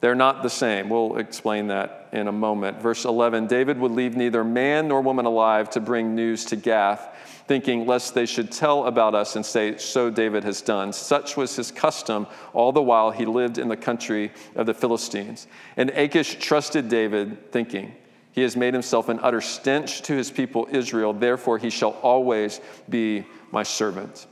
They're 0.00 0.16
not 0.16 0.42
the 0.42 0.50
same. 0.50 0.88
We'll 0.88 1.18
explain 1.18 1.68
that 1.68 2.08
in 2.12 2.26
a 2.26 2.32
moment. 2.32 2.82
Verse 2.82 3.04
11 3.04 3.46
David 3.46 3.78
would 3.78 3.92
leave 3.92 4.16
neither 4.16 4.42
man 4.42 4.88
nor 4.88 5.00
woman 5.02 5.24
alive 5.24 5.70
to 5.70 5.80
bring 5.80 6.16
news 6.16 6.44
to 6.46 6.56
Gath 6.56 7.14
thinking 7.48 7.86
lest 7.86 8.14
they 8.14 8.26
should 8.26 8.52
tell 8.52 8.86
about 8.86 9.14
us 9.14 9.34
and 9.34 9.44
say, 9.44 9.78
So 9.78 10.10
David 10.10 10.44
has 10.44 10.60
done. 10.60 10.92
Such 10.92 11.36
was 11.36 11.56
his 11.56 11.72
custom 11.72 12.26
all 12.52 12.70
the 12.70 12.82
while 12.82 13.10
he 13.10 13.24
lived 13.24 13.58
in 13.58 13.68
the 13.68 13.76
country 13.76 14.30
of 14.54 14.66
the 14.66 14.74
Philistines. 14.74 15.48
And 15.76 15.90
Achish 15.90 16.36
trusted 16.36 16.88
David, 16.88 17.50
thinking, 17.50 17.94
He 18.32 18.42
has 18.42 18.54
made 18.54 18.74
himself 18.74 19.08
an 19.08 19.18
utter 19.22 19.40
stench 19.40 20.02
to 20.02 20.12
his 20.12 20.30
people 20.30 20.68
Israel, 20.70 21.14
therefore 21.14 21.58
he 21.58 21.70
shall 21.70 21.92
always 22.02 22.60
be 22.88 23.24
my 23.50 23.62
servant. 23.62 24.26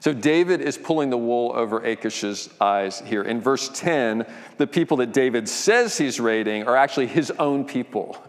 So 0.00 0.12
David 0.12 0.60
is 0.60 0.76
pulling 0.76 1.10
the 1.10 1.16
wool 1.16 1.52
over 1.54 1.80
Achish's 1.86 2.50
eyes 2.60 3.00
here. 3.06 3.22
In 3.22 3.40
verse 3.40 3.70
10, 3.72 4.26
the 4.58 4.66
people 4.66 4.96
that 4.96 5.12
David 5.12 5.48
says 5.48 5.96
he's 5.96 6.18
raiding 6.18 6.64
are 6.64 6.74
actually 6.76 7.06
his 7.06 7.30
own 7.30 7.64
people. 7.64 8.20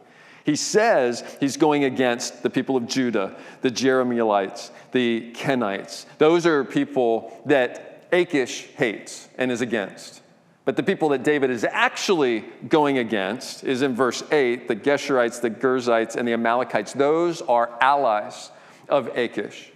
He 0.43 0.55
says 0.55 1.23
he's 1.39 1.57
going 1.57 1.85
against 1.85 2.43
the 2.43 2.49
people 2.49 2.75
of 2.75 2.87
Judah, 2.87 3.35
the 3.61 3.69
Jerahmeelites, 3.69 4.71
the 4.91 5.31
Kenites. 5.33 6.05
Those 6.17 6.45
are 6.45 6.63
people 6.65 7.41
that 7.45 8.07
Achish 8.11 8.67
hates 8.75 9.29
and 9.37 9.51
is 9.51 9.61
against. 9.61 10.21
But 10.65 10.77
the 10.77 10.83
people 10.83 11.09
that 11.09 11.23
David 11.23 11.49
is 11.49 11.63
actually 11.63 12.45
going 12.69 12.97
against 12.97 13.63
is 13.63 13.81
in 13.81 13.95
verse 13.95 14.23
8 14.31 14.67
the 14.67 14.75
Geshurites, 14.75 15.41
the 15.41 15.49
Girzites, 15.49 16.15
and 16.15 16.27
the 16.27 16.33
Amalekites. 16.33 16.93
Those 16.93 17.41
are 17.41 17.77
allies 17.81 18.51
of 18.89 19.07
Achish. 19.17 19.71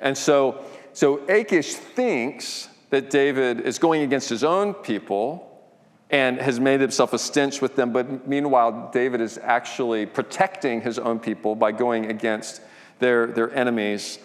And 0.00 0.16
so, 0.16 0.64
so 0.92 1.18
Achish 1.28 1.74
thinks 1.74 2.68
that 2.90 3.10
David 3.10 3.60
is 3.60 3.78
going 3.78 4.02
against 4.02 4.28
his 4.28 4.44
own 4.44 4.74
people 4.74 5.53
and 6.10 6.40
has 6.40 6.60
made 6.60 6.80
himself 6.80 7.12
a 7.12 7.18
stench 7.18 7.60
with 7.60 7.76
them. 7.76 7.92
But 7.92 8.28
meanwhile, 8.28 8.90
David 8.92 9.20
is 9.20 9.38
actually 9.38 10.06
protecting 10.06 10.80
his 10.80 10.98
own 10.98 11.18
people 11.18 11.54
by 11.54 11.72
going 11.72 12.10
against 12.10 12.60
their, 12.98 13.26
their 13.26 13.52
enemies. 13.54 14.18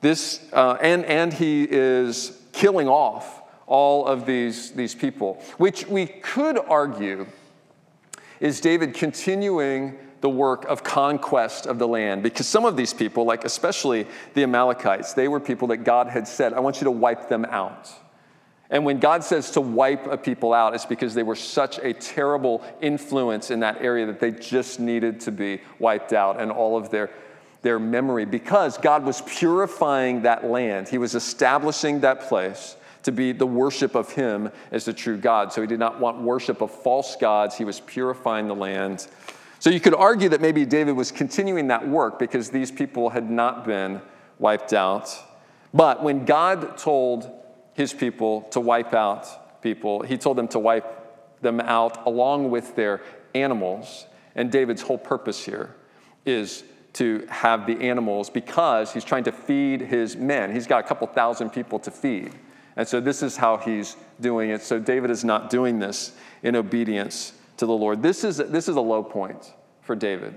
This, 0.00 0.46
uh, 0.52 0.78
and, 0.80 1.04
and 1.04 1.32
he 1.32 1.66
is 1.70 2.40
killing 2.52 2.88
off 2.88 3.42
all 3.66 4.06
of 4.06 4.26
these, 4.26 4.72
these 4.72 4.94
people, 4.94 5.42
which 5.58 5.86
we 5.86 6.06
could 6.06 6.58
argue 6.58 7.26
is 8.40 8.60
David 8.60 8.94
continuing 8.94 9.98
the 10.20 10.28
work 10.28 10.64
of 10.64 10.82
conquest 10.82 11.66
of 11.66 11.78
the 11.78 11.86
land 11.86 12.22
because 12.22 12.46
some 12.46 12.64
of 12.64 12.76
these 12.76 12.94
people, 12.94 13.24
like 13.24 13.44
especially 13.44 14.06
the 14.34 14.42
Amalekites, 14.42 15.14
they 15.14 15.28
were 15.28 15.40
people 15.40 15.68
that 15.68 15.78
God 15.78 16.08
had 16.08 16.26
said, 16.26 16.52
I 16.52 16.60
want 16.60 16.80
you 16.80 16.84
to 16.84 16.90
wipe 16.90 17.28
them 17.28 17.44
out. 17.44 17.90
And 18.70 18.84
when 18.84 18.98
God 18.98 19.22
says 19.22 19.52
to 19.52 19.60
wipe 19.60 20.06
a 20.06 20.16
people 20.16 20.52
out, 20.52 20.74
it's 20.74 20.86
because 20.86 21.14
they 21.14 21.22
were 21.22 21.36
such 21.36 21.78
a 21.78 21.92
terrible 21.92 22.64
influence 22.80 23.50
in 23.50 23.60
that 23.60 23.80
area 23.80 24.06
that 24.06 24.18
they 24.18 24.32
just 24.32 24.80
needed 24.80 25.20
to 25.20 25.32
be 25.32 25.60
wiped 25.78 26.12
out 26.12 26.40
and 26.40 26.50
all 26.50 26.76
of 26.76 26.90
their, 26.90 27.10
their 27.62 27.78
memory 27.78 28.24
because 28.24 28.76
God 28.76 29.04
was 29.04 29.22
purifying 29.22 30.22
that 30.22 30.44
land. 30.44 30.88
He 30.88 30.98
was 30.98 31.14
establishing 31.14 32.00
that 32.00 32.22
place 32.22 32.76
to 33.04 33.12
be 33.12 33.30
the 33.30 33.46
worship 33.46 33.94
of 33.94 34.10
Him 34.10 34.50
as 34.72 34.84
the 34.84 34.92
true 34.92 35.16
God. 35.16 35.52
So 35.52 35.60
He 35.60 35.68
did 35.68 35.78
not 35.78 36.00
want 36.00 36.20
worship 36.20 36.60
of 36.60 36.72
false 36.72 37.14
gods, 37.14 37.56
He 37.56 37.64
was 37.64 37.78
purifying 37.78 38.48
the 38.48 38.54
land. 38.54 39.06
So 39.60 39.70
you 39.70 39.78
could 39.80 39.94
argue 39.94 40.28
that 40.30 40.40
maybe 40.40 40.66
David 40.66 40.96
was 40.96 41.12
continuing 41.12 41.68
that 41.68 41.86
work 41.86 42.18
because 42.18 42.50
these 42.50 42.72
people 42.72 43.10
had 43.10 43.30
not 43.30 43.64
been 43.64 44.02
wiped 44.40 44.72
out. 44.72 45.16
But 45.72 46.02
when 46.02 46.24
God 46.24 46.76
told 46.76 47.30
his 47.76 47.92
people 47.92 48.42
to 48.50 48.58
wipe 48.58 48.94
out 48.94 49.62
people. 49.62 50.02
He 50.02 50.16
told 50.16 50.38
them 50.38 50.48
to 50.48 50.58
wipe 50.58 51.42
them 51.42 51.60
out 51.60 52.06
along 52.06 52.50
with 52.50 52.74
their 52.74 53.02
animals. 53.34 54.06
And 54.34 54.50
David's 54.50 54.80
whole 54.80 54.98
purpose 54.98 55.44
here 55.44 55.74
is 56.24 56.64
to 56.94 57.26
have 57.28 57.66
the 57.66 57.78
animals 57.80 58.30
because 58.30 58.94
he's 58.94 59.04
trying 59.04 59.24
to 59.24 59.32
feed 59.32 59.82
his 59.82 60.16
men. 60.16 60.54
He's 60.54 60.66
got 60.66 60.84
a 60.84 60.88
couple 60.88 61.06
thousand 61.06 61.50
people 61.50 61.78
to 61.80 61.90
feed. 61.90 62.32
And 62.76 62.88
so 62.88 62.98
this 62.98 63.22
is 63.22 63.36
how 63.36 63.58
he's 63.58 63.96
doing 64.22 64.50
it. 64.50 64.62
So 64.62 64.78
David 64.78 65.10
is 65.10 65.22
not 65.22 65.50
doing 65.50 65.78
this 65.78 66.16
in 66.42 66.56
obedience 66.56 67.34
to 67.58 67.66
the 67.66 67.72
Lord. 67.72 68.02
This 68.02 68.24
is, 68.24 68.38
this 68.38 68.68
is 68.68 68.76
a 68.76 68.80
low 68.80 69.02
point 69.02 69.52
for 69.82 69.94
David. 69.94 70.34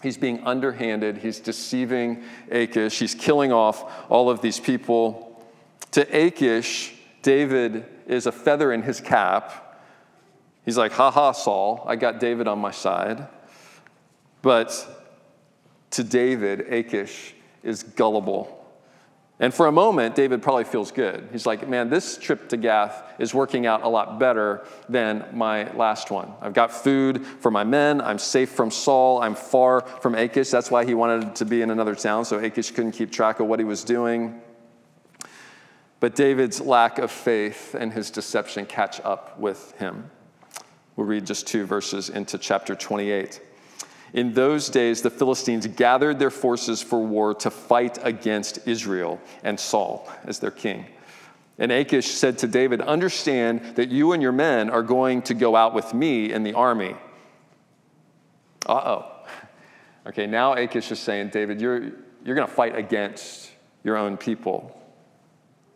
He's 0.00 0.16
being 0.16 0.44
underhanded, 0.44 1.18
he's 1.18 1.38
deceiving 1.38 2.24
Achish, 2.50 2.98
he's 2.98 3.14
killing 3.14 3.52
off 3.52 4.08
all 4.08 4.30
of 4.30 4.40
these 4.40 4.58
people 4.58 5.31
to 5.92 6.26
Achish, 6.26 6.94
David 7.22 7.84
is 8.06 8.26
a 8.26 8.32
feather 8.32 8.72
in 8.72 8.82
his 8.82 9.00
cap. 9.00 9.80
He's 10.64 10.76
like, 10.76 10.92
ha 10.92 11.10
ha, 11.10 11.32
Saul, 11.32 11.84
I 11.86 11.96
got 11.96 12.20
David 12.20 12.48
on 12.48 12.58
my 12.58 12.70
side. 12.70 13.28
But 14.42 15.08
to 15.90 16.04
David, 16.04 16.60
Achish 16.72 17.34
is 17.62 17.82
gullible. 17.82 18.58
And 19.38 19.52
for 19.52 19.66
a 19.66 19.72
moment, 19.72 20.14
David 20.14 20.40
probably 20.40 20.64
feels 20.64 20.92
good. 20.92 21.28
He's 21.32 21.46
like, 21.46 21.68
man, 21.68 21.90
this 21.90 22.16
trip 22.16 22.48
to 22.50 22.56
Gath 22.56 23.02
is 23.18 23.34
working 23.34 23.66
out 23.66 23.82
a 23.82 23.88
lot 23.88 24.20
better 24.20 24.64
than 24.88 25.24
my 25.32 25.72
last 25.72 26.12
one. 26.12 26.32
I've 26.40 26.54
got 26.54 26.70
food 26.70 27.26
for 27.26 27.50
my 27.50 27.64
men. 27.64 28.00
I'm 28.00 28.18
safe 28.18 28.50
from 28.50 28.70
Saul. 28.70 29.20
I'm 29.20 29.34
far 29.34 29.80
from 29.80 30.14
Achish. 30.14 30.50
That's 30.50 30.70
why 30.70 30.84
he 30.84 30.94
wanted 30.94 31.34
to 31.36 31.44
be 31.44 31.60
in 31.60 31.70
another 31.70 31.96
town, 31.96 32.24
so 32.24 32.38
Achish 32.38 32.70
couldn't 32.70 32.92
keep 32.92 33.10
track 33.10 33.40
of 33.40 33.48
what 33.48 33.58
he 33.58 33.64
was 33.64 33.82
doing. 33.82 34.40
But 36.02 36.16
David's 36.16 36.60
lack 36.60 36.98
of 36.98 37.12
faith 37.12 37.76
and 37.78 37.92
his 37.92 38.10
deception 38.10 38.66
catch 38.66 39.00
up 39.02 39.38
with 39.38 39.70
him. 39.78 40.10
We'll 40.96 41.06
read 41.06 41.24
just 41.24 41.46
two 41.46 41.64
verses 41.64 42.10
into 42.10 42.38
chapter 42.38 42.74
28. 42.74 43.40
In 44.12 44.34
those 44.34 44.68
days, 44.68 45.02
the 45.02 45.10
Philistines 45.10 45.64
gathered 45.68 46.18
their 46.18 46.28
forces 46.28 46.82
for 46.82 46.98
war 46.98 47.34
to 47.34 47.52
fight 47.52 48.00
against 48.02 48.66
Israel 48.66 49.20
and 49.44 49.60
Saul 49.60 50.10
as 50.24 50.40
their 50.40 50.50
king. 50.50 50.86
And 51.56 51.70
Achish 51.70 52.08
said 52.08 52.36
to 52.38 52.48
David, 52.48 52.80
Understand 52.80 53.76
that 53.76 53.90
you 53.90 54.10
and 54.10 54.20
your 54.20 54.32
men 54.32 54.70
are 54.70 54.82
going 54.82 55.22
to 55.22 55.34
go 55.34 55.54
out 55.54 55.72
with 55.72 55.94
me 55.94 56.32
in 56.32 56.42
the 56.42 56.54
army. 56.54 56.96
Uh 58.66 58.72
oh. 58.72 59.26
Okay, 60.08 60.26
now 60.26 60.54
Achish 60.54 60.90
is 60.90 60.98
saying, 60.98 61.28
David, 61.28 61.60
you're, 61.60 61.92
you're 62.24 62.34
going 62.34 62.48
to 62.48 62.52
fight 62.52 62.76
against 62.76 63.52
your 63.84 63.96
own 63.96 64.16
people. 64.16 64.81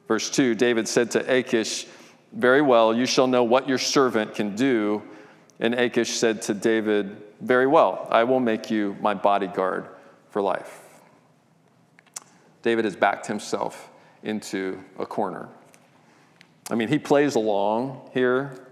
Verse 0.08 0.30
2 0.30 0.54
David 0.54 0.88
said 0.88 1.10
to 1.12 1.32
Achish, 1.32 1.86
Very 2.32 2.62
well, 2.62 2.94
you 2.94 3.06
shall 3.06 3.26
know 3.26 3.44
what 3.44 3.68
your 3.68 3.78
servant 3.78 4.34
can 4.34 4.54
do. 4.54 5.02
And 5.58 5.74
Achish 5.74 6.10
said 6.10 6.42
to 6.42 6.54
David, 6.54 7.22
very 7.40 7.66
well, 7.66 8.06
I 8.10 8.24
will 8.24 8.40
make 8.40 8.70
you 8.70 8.96
my 9.00 9.14
bodyguard 9.14 9.86
for 10.30 10.40
life. 10.40 10.82
David 12.62 12.84
has 12.84 12.96
backed 12.96 13.26
himself 13.26 13.90
into 14.22 14.82
a 14.98 15.06
corner. 15.06 15.48
I 16.70 16.74
mean, 16.74 16.88
he 16.88 16.98
plays 16.98 17.34
along 17.34 18.10
here. 18.12 18.66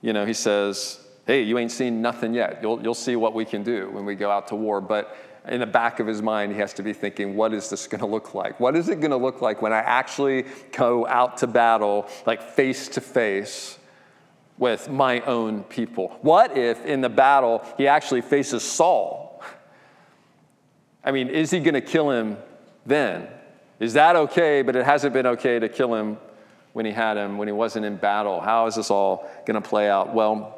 You 0.00 0.12
know, 0.12 0.26
he 0.26 0.32
says, 0.32 0.98
Hey, 1.26 1.42
you 1.42 1.58
ain't 1.58 1.70
seen 1.70 2.02
nothing 2.02 2.34
yet. 2.34 2.58
You'll, 2.62 2.82
you'll 2.82 2.94
see 2.94 3.14
what 3.14 3.32
we 3.32 3.44
can 3.44 3.62
do 3.62 3.90
when 3.90 4.04
we 4.04 4.16
go 4.16 4.28
out 4.28 4.48
to 4.48 4.56
war. 4.56 4.80
But 4.80 5.16
in 5.48 5.60
the 5.60 5.66
back 5.66 6.00
of 6.00 6.06
his 6.06 6.22
mind, 6.22 6.52
he 6.52 6.58
has 6.58 6.72
to 6.74 6.82
be 6.82 6.92
thinking, 6.92 7.36
what 7.36 7.52
is 7.52 7.68
this 7.68 7.86
going 7.86 8.00
to 8.00 8.06
look 8.06 8.34
like? 8.34 8.60
What 8.60 8.76
is 8.76 8.88
it 8.88 9.00
going 9.00 9.10
to 9.10 9.16
look 9.16 9.42
like 9.42 9.60
when 9.60 9.72
I 9.72 9.78
actually 9.78 10.44
go 10.72 11.06
out 11.06 11.38
to 11.38 11.46
battle, 11.46 12.08
like 12.26 12.42
face 12.42 12.88
to 12.88 13.00
face? 13.00 13.78
with 14.58 14.88
my 14.88 15.20
own 15.22 15.64
people? 15.64 16.16
What 16.22 16.56
if 16.56 16.86
in 16.86 17.00
the 17.00 17.08
battle 17.08 17.66
he 17.76 17.88
actually 17.88 18.20
faces 18.20 18.62
Saul? 18.62 19.42
I 21.04 21.10
mean, 21.10 21.28
is 21.28 21.50
he 21.50 21.58
going 21.58 21.74
to 21.74 21.80
kill 21.80 22.10
him 22.10 22.36
then? 22.86 23.26
Is 23.80 23.94
that 23.94 24.14
okay, 24.14 24.62
but 24.62 24.76
it 24.76 24.84
hasn't 24.84 25.12
been 25.12 25.26
okay 25.26 25.58
to 25.58 25.68
kill 25.68 25.94
him 25.94 26.16
when 26.74 26.86
he 26.86 26.92
had 26.92 27.16
him, 27.16 27.38
when 27.38 27.48
he 27.48 27.52
wasn't 27.52 27.84
in 27.84 27.96
battle? 27.96 28.40
How 28.40 28.66
is 28.66 28.76
this 28.76 28.90
all 28.90 29.28
going 29.46 29.60
to 29.60 29.68
play 29.68 29.90
out? 29.90 30.14
Well, 30.14 30.56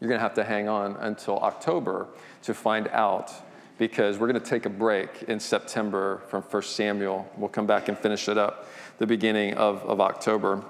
you're 0.00 0.08
going 0.08 0.18
to 0.18 0.22
have 0.22 0.34
to 0.34 0.44
hang 0.44 0.68
on 0.68 0.96
until 0.96 1.38
October 1.40 2.08
to 2.44 2.54
find 2.54 2.88
out 2.88 3.30
because 3.78 4.18
we're 4.18 4.28
going 4.28 4.40
to 4.40 4.50
take 4.50 4.66
a 4.66 4.70
break 4.70 5.24
in 5.24 5.38
September 5.38 6.22
from 6.28 6.42
1 6.42 6.62
Samuel. 6.62 7.30
We'll 7.36 7.48
come 7.48 7.66
back 7.66 7.88
and 7.88 7.98
finish 7.98 8.28
it 8.28 8.38
up 8.38 8.68
the 8.98 9.06
beginning 9.06 9.54
of, 9.54 9.82
of 9.84 10.00
October. 10.00 10.62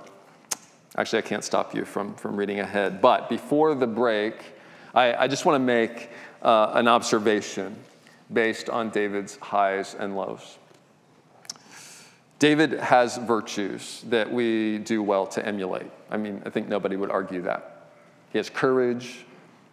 Actually, 0.97 1.21
I 1.21 1.23
can't 1.23 1.45
stop 1.45 1.75
you 1.75 1.85
from, 1.85 2.15
from 2.15 2.37
reading 2.37 2.61
ahead. 2.61 3.01
But 3.01 3.29
before 3.29 3.75
the 3.75 3.87
break, 3.87 4.35
I, 4.95 5.15
I 5.15 5.29
just 5.29 5.45
want 5.45 5.57
to 5.57 5.65
make 5.65 6.11
uh, 6.43 6.73
an 6.75 6.89
observation 6.89 7.77
based 8.33 8.69
on 8.69 8.91
David's 8.91 9.37
highs 9.37 9.95
and 9.95 10.17
lows. 10.17 10.59
David 12.39 12.73
has 12.73 13.17
virtues 13.17 14.03
that 14.09 14.31
we 14.31 14.79
do 14.79 15.03
well 15.03 15.27
to 15.29 15.47
emulate. 15.47 15.91
I 16.11 16.17
mean, 16.17 16.43
I 16.45 16.51
think 16.51 16.69
nobody 16.69 16.97
would 16.97 17.11
argue 17.11 17.43
that. 17.43 17.89
He 18.31 18.39
has 18.39 18.51
courage, 18.51 19.25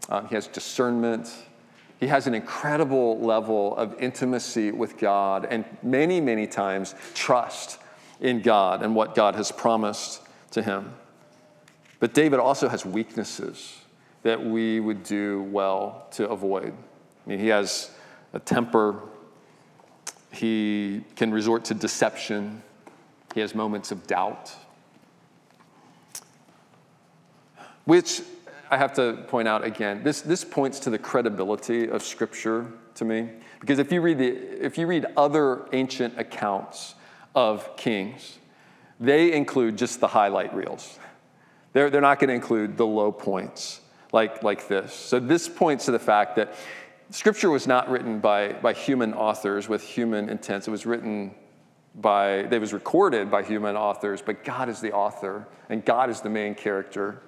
um, 0.09 0.27
he 0.27 0.35
has 0.35 0.47
discernment, 0.47 1.29
he 2.03 2.09
has 2.09 2.27
an 2.27 2.35
incredible 2.35 3.17
level 3.21 3.77
of 3.77 3.95
intimacy 3.97 4.71
with 4.71 4.97
God, 4.97 5.47
and 5.49 5.63
many, 5.81 6.19
many 6.19 6.45
times 6.45 6.95
trust 7.13 7.79
in 8.19 8.41
God 8.41 8.83
and 8.83 8.93
what 8.93 9.15
God 9.15 9.35
has 9.35 9.53
promised 9.53 10.21
to 10.51 10.61
him. 10.61 10.93
But 12.01 12.13
David 12.13 12.41
also 12.41 12.67
has 12.67 12.85
weaknesses 12.85 13.77
that 14.23 14.43
we 14.43 14.81
would 14.81 15.03
do 15.03 15.43
well 15.43 16.07
to 16.11 16.27
avoid. 16.27 16.73
I 17.25 17.29
mean, 17.29 17.39
he 17.39 17.47
has 17.47 17.89
a 18.33 18.39
temper, 18.39 18.99
he 20.29 21.05
can 21.15 21.31
resort 21.31 21.63
to 21.65 21.73
deception, 21.73 22.61
he 23.33 23.39
has 23.39 23.55
moments 23.55 23.93
of 23.93 24.05
doubt. 24.07 24.51
Which 27.85 28.23
I 28.73 28.77
have 28.77 28.93
to 28.93 29.23
point 29.27 29.47
out 29.47 29.63
again, 29.63 30.03
this, 30.03 30.21
this 30.21 30.43
points 30.43 30.79
to 30.79 30.89
the 30.89 30.97
credibility 30.97 31.87
of 31.87 32.01
Scripture 32.01 32.71
to 32.95 33.05
me. 33.05 33.29
Because 33.59 33.77
if 33.77 33.91
you 33.91 34.01
read, 34.01 34.17
the, 34.17 34.29
if 34.65 34.79
you 34.79 34.87
read 34.87 35.05
other 35.15 35.67
ancient 35.73 36.17
accounts 36.17 36.95
of 37.35 37.77
kings, 37.77 38.39
they 38.99 39.31
include 39.31 39.77
just 39.77 39.99
the 39.99 40.07
highlight 40.07 40.55
reels. 40.55 40.97
They're, 41.73 41.91
they're 41.91 42.01
not 42.01 42.17
going 42.19 42.29
to 42.29 42.33
include 42.33 42.77
the 42.77 42.85
low 42.87 43.11
points 43.11 43.81
like, 44.11 44.41
like 44.41 44.67
this. 44.67 44.91
So, 44.91 45.19
this 45.19 45.47
points 45.47 45.85
to 45.85 45.91
the 45.91 45.99
fact 45.99 46.35
that 46.37 46.55
Scripture 47.11 47.51
was 47.51 47.67
not 47.67 47.91
written 47.91 48.17
by, 48.19 48.53
by 48.53 48.73
human 48.73 49.13
authors 49.13 49.69
with 49.69 49.83
human 49.83 50.29
intents. 50.29 50.67
It 50.67 50.71
was 50.71 50.87
written 50.87 51.35
by, 51.93 52.37
it 52.37 52.59
was 52.59 52.73
recorded 52.73 53.29
by 53.29 53.43
human 53.43 53.75
authors, 53.75 54.23
but 54.23 54.43
God 54.43 54.67
is 54.67 54.81
the 54.81 54.93
author, 54.93 55.47
and 55.69 55.85
God 55.85 56.09
is 56.09 56.21
the 56.21 56.29
main 56.29 56.55
character. 56.55 57.21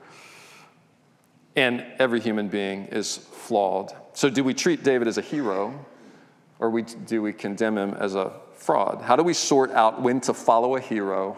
And 1.56 1.86
every 2.00 2.20
human 2.20 2.48
being 2.50 2.86
is 2.88 3.18
flawed. 3.18 3.94
So, 4.14 4.30
do 4.30 4.44
we 4.44 4.54
treat 4.54 4.84
David 4.84 5.08
as 5.08 5.18
a 5.18 5.22
hero, 5.22 5.86
or 6.60 6.70
we, 6.70 6.84
do 6.84 7.22
we 7.22 7.32
condemn 7.32 7.78
him 7.78 7.94
as 7.94 8.16
a 8.16 8.34
fraud? 8.54 9.02
How 9.02 9.16
do 9.16 9.24
we 9.24 9.34
sort 9.34 9.72
out 9.72 10.02
when 10.02 10.20
to 10.22 10.34
follow 10.34 10.76
a 10.76 10.82
hero 10.82 11.38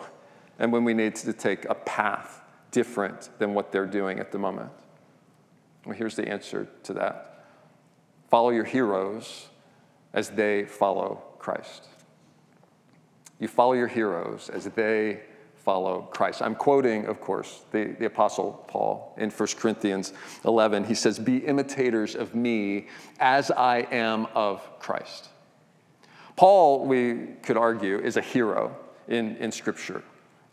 and 0.60 0.72
when 0.72 0.84
we 0.84 0.94
need 0.94 1.16
to 1.18 1.34
take 1.34 1.66
a 1.66 1.76
path 1.76 2.42
different 2.72 3.30
than 3.40 3.54
what 3.54 3.72
they're 3.72 3.86
doing 3.86 4.20
at 4.20 4.32
the 4.32 4.40
moment? 4.40 4.72
Well, 5.86 5.96
here's 5.96 6.16
the 6.16 6.28
answer 6.28 6.68
to 6.84 6.94
that 6.94 7.46
follow 8.30 8.50
your 8.50 8.66
heroes 8.66 9.48
as 10.14 10.30
they 10.30 10.66
follow 10.66 11.24
Christ. 11.40 11.88
You 13.40 13.48
follow 13.48 13.74
your 13.74 13.88
heroes 13.88 14.50
as 14.50 14.66
they 14.66 15.22
follow 15.68 16.08
Christ. 16.14 16.42
I'm 16.42 16.56
quoting, 16.56 17.08
of 17.08 17.20
course, 17.20 17.60
the, 17.72 17.94
the 18.00 18.06
Apostle 18.06 18.64
Paul 18.70 19.14
in 19.18 19.30
1 19.30 19.48
Corinthians 19.58 20.14
11. 20.46 20.86
He 20.86 20.96
says, 20.96 21.20
Be 21.20 21.40
imitators 21.40 22.16
of 22.16 22.34
me 22.34 22.88
as 23.20 23.52
I 23.52 23.80
am 23.92 24.28
of 24.34 24.62
Christ. 24.80 25.28
Paul, 26.38 26.86
we 26.86 27.32
could 27.44 27.58
argue, 27.58 28.00
is 28.00 28.16
a 28.16 28.22
hero 28.22 28.78
in, 29.10 29.36
in 29.36 29.52
Scripture. 29.52 30.04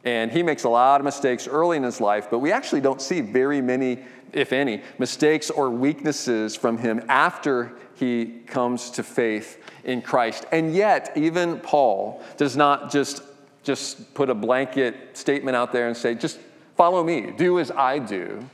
And 0.03 0.33
he 0.33 0.43
makes 0.43 0.65
a 0.65 0.69
lot 0.69 1.01
of 1.01 1.05
mistakes 1.05 1.47
early 1.47 1.77
in 1.77 1.85
his 1.85 2.01
life, 2.01 2.27
but 2.29 2.41
we 2.41 2.51
actually 2.51 2.81
don't 2.81 3.01
see 3.01 3.21
very 3.21 3.61
many, 3.61 4.01
if 4.33 4.53
any, 4.53 4.83
mistakes 4.99 5.49
or 5.49 5.71
weaknesses 5.71 6.57
from 6.57 6.77
him 6.77 7.01
after 7.09 7.73
he 7.95 8.41
comes 8.49 8.91
to 8.91 9.05
faith 9.05 9.63
in 9.85 10.03
Christ. 10.03 10.45
And 10.51 10.75
yet, 10.75 11.13
even 11.15 11.61
Paul 11.61 12.21
does 12.37 12.57
not 12.57 12.91
just, 12.91 13.23
just 13.65 14.15
put 14.15 14.31
a 14.31 14.35
blanket 14.35 15.17
statement 15.17 15.57
out 15.57 15.73
there 15.73 15.89
and 15.89 15.97
say, 15.97 16.15
just 16.15 16.39
follow 16.77 17.03
me, 17.03 17.33
do 17.37 17.59
as 17.59 17.71
I 17.71 17.99
do. 17.99 18.49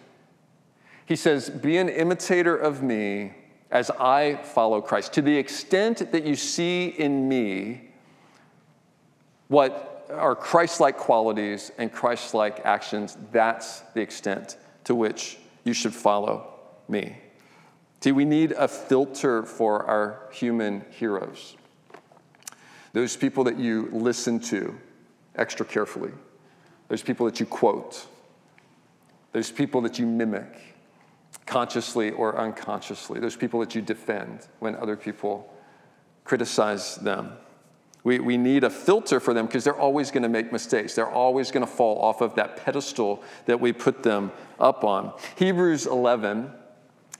He 1.07 1.16
says, 1.16 1.51
be 1.51 1.77
an 1.77 1.88
imitator 1.88 2.57
of 2.57 2.83
me 2.83 3.35
as 3.70 3.90
I 3.90 4.37
follow 4.37 4.81
Christ. 4.81 5.12
To 5.14 5.23
the 5.23 5.37
extent 5.37 6.12
that 6.12 6.25
you 6.25 6.37
see 6.37 6.87
in 6.87 7.29
me 7.29 7.90
what 9.49 10.07
are 10.11 10.35
Christ 10.35 10.81
like 10.81 10.96
qualities 10.96 11.73
and 11.79 11.92
Christ 11.92 12.35
like 12.35 12.64
actions, 12.64 13.16
that's 13.33 13.81
the 13.94 14.01
extent 14.01 14.57
to 14.85 14.94
which 14.94 15.38
you 15.64 15.73
should 15.73 15.94
follow 15.94 16.53
me. 16.88 17.16
See, 18.01 18.12
we 18.12 18.25
need 18.25 18.53
a 18.53 18.66
filter 18.66 19.42
for 19.42 19.85
our 19.85 20.29
human 20.33 20.85
heroes. 20.90 21.57
Those 22.92 23.16
people 23.16 23.44
that 23.44 23.59
you 23.59 23.88
listen 23.92 24.40
to 24.40 24.77
extra 25.40 25.66
carefully, 25.66 26.12
There's 26.88 27.03
people 27.03 27.26
that 27.26 27.40
you 27.40 27.46
quote, 27.46 28.07
there's 29.33 29.50
people 29.50 29.81
that 29.83 29.98
you 29.98 30.07
mimic 30.07 30.76
consciously 31.46 32.11
or 32.11 32.38
unconsciously, 32.38 33.18
there's 33.20 33.37
people 33.37 33.61
that 33.61 33.74
you 33.74 33.83
defend 33.83 34.46
when 34.59 34.76
other 34.76 34.96
people 34.96 35.53
criticize 36.24 36.96
them. 36.96 37.33
We, 38.03 38.18
we 38.18 38.37
need 38.37 38.64
a 38.64 38.70
filter 38.70 39.20
for 39.20 39.35
them 39.35 39.46
because 39.46 39.64
they're 39.64 39.79
always 39.79 40.11
going 40.11 40.22
to 40.22 40.29
make 40.29 40.53
mistakes. 40.53 40.94
They're 40.94 41.11
always 41.11 41.50
going 41.50 41.66
to 41.66 41.70
fall 41.70 42.00
off 42.00 42.22
of 42.22 42.35
that 42.37 42.57
pedestal 42.57 43.22
that 43.46 43.61
we 43.61 43.72
put 43.72 44.03
them 44.03 44.33
up 44.59 44.85
on. 44.85 45.12
Hebrews 45.37 45.87
11, 45.87 46.50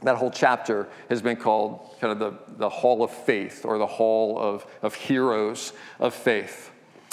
that 0.03 0.17
whole 0.17 0.31
chapter 0.31 0.89
has 1.11 1.21
been 1.21 1.37
called 1.37 1.97
kind 2.01 2.13
of 2.13 2.19
the, 2.19 2.57
the 2.57 2.69
hall 2.69 3.03
of 3.03 3.11
faith 3.11 3.65
or 3.65 3.77
the 3.79 3.87
hall 3.87 4.39
of, 4.39 4.67
of 4.81 4.95
heroes 4.95 5.75
of 5.99 6.15
faith. 6.15 6.71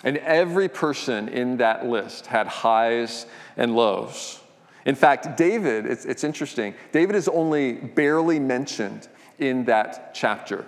And 0.08 0.20
every 0.20 0.70
person 0.70 1.28
in 1.28 1.58
that 1.58 1.86
list 1.86 2.28
had 2.28 2.48
highs 2.48 3.26
and 3.58 3.76
lows. 3.76 4.40
In 4.86 4.96
fact, 4.96 5.36
David, 5.36 5.86
it's, 5.86 6.06
it's 6.06 6.24
interesting, 6.24 6.76
David 6.94 7.18
is 7.18 7.28
only 7.28 7.74
barely 7.74 8.40
mentioned 8.40 9.10
in 9.38 9.66
that 9.66 10.14
chapter. 10.16 10.64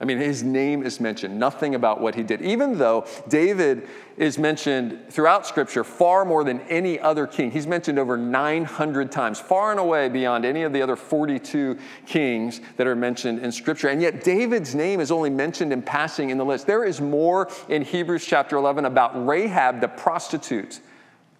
I 0.00 0.04
mean, 0.04 0.18
his 0.18 0.44
name 0.44 0.84
is 0.84 1.00
mentioned, 1.00 1.40
nothing 1.40 1.74
about 1.74 2.00
what 2.00 2.14
he 2.14 2.22
did. 2.22 2.40
Even 2.42 2.78
though 2.78 3.04
David 3.26 3.88
is 4.16 4.38
mentioned 4.38 5.06
throughout 5.10 5.44
Scripture 5.44 5.82
far 5.82 6.24
more 6.24 6.44
than 6.44 6.60
any 6.68 7.00
other 7.00 7.26
king, 7.26 7.50
he's 7.50 7.66
mentioned 7.66 7.98
over 7.98 8.16
900 8.16 9.10
times, 9.10 9.40
far 9.40 9.72
and 9.72 9.80
away 9.80 10.08
beyond 10.08 10.44
any 10.44 10.62
of 10.62 10.72
the 10.72 10.80
other 10.82 10.94
42 10.94 11.76
kings 12.06 12.60
that 12.76 12.86
are 12.86 12.94
mentioned 12.94 13.40
in 13.40 13.50
Scripture. 13.50 13.88
And 13.88 14.00
yet, 14.00 14.22
David's 14.22 14.72
name 14.72 15.00
is 15.00 15.10
only 15.10 15.30
mentioned 15.30 15.72
in 15.72 15.82
passing 15.82 16.30
in 16.30 16.38
the 16.38 16.44
list. 16.44 16.68
There 16.68 16.84
is 16.84 17.00
more 17.00 17.50
in 17.68 17.82
Hebrews 17.82 18.24
chapter 18.24 18.56
11 18.56 18.84
about 18.84 19.26
Rahab 19.26 19.80
the 19.80 19.88
prostitute 19.88 20.78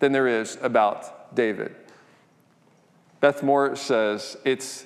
than 0.00 0.10
there 0.10 0.26
is 0.26 0.58
about 0.62 1.32
David. 1.36 1.76
Beth 3.20 3.44
Moore 3.44 3.76
says 3.76 4.36
it's 4.44 4.84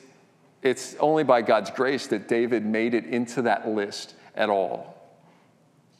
it's 0.62 0.94
only 1.00 1.24
by 1.24 1.42
God's 1.42 1.70
grace 1.70 2.06
that 2.08 2.28
David 2.28 2.64
made 2.64 2.94
it 2.94 3.04
into 3.04 3.42
that 3.42 3.68
list 3.68 4.14
at 4.34 4.48
all. 4.48 4.96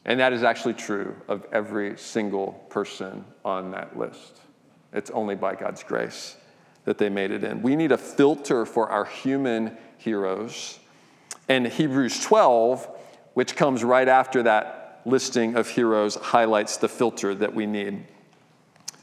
And 0.05 0.19
that 0.19 0.33
is 0.33 0.43
actually 0.43 0.73
true 0.73 1.15
of 1.27 1.45
every 1.51 1.97
single 1.97 2.53
person 2.69 3.25
on 3.45 3.71
that 3.71 3.97
list. 3.97 4.39
It's 4.91 5.11
only 5.11 5.35
by 5.35 5.55
God's 5.55 5.83
grace 5.83 6.35
that 6.85 6.97
they 6.97 7.09
made 7.09 7.31
it 7.31 7.43
in. 7.43 7.61
We 7.61 7.75
need 7.75 7.91
a 7.91 7.97
filter 7.97 8.65
for 8.65 8.89
our 8.89 9.05
human 9.05 9.77
heroes. 9.97 10.79
And 11.47 11.67
Hebrews 11.67 12.23
12, 12.23 12.87
which 13.33 13.55
comes 13.55 13.83
right 13.83 14.07
after 14.07 14.43
that 14.43 15.01
listing 15.05 15.55
of 15.55 15.67
heroes, 15.69 16.15
highlights 16.15 16.77
the 16.77 16.89
filter 16.89 17.33
that 17.35 17.53
we 17.53 17.65
need. 17.65 18.05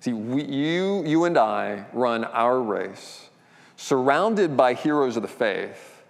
See, 0.00 0.14
we, 0.14 0.44
you, 0.44 1.04
you 1.04 1.24
and 1.24 1.36
I 1.36 1.84
run 1.92 2.24
our 2.24 2.60
race 2.60 3.28
surrounded 3.76 4.56
by 4.56 4.74
heroes 4.74 5.16
of 5.16 5.22
the 5.22 5.28
faith, 5.28 6.02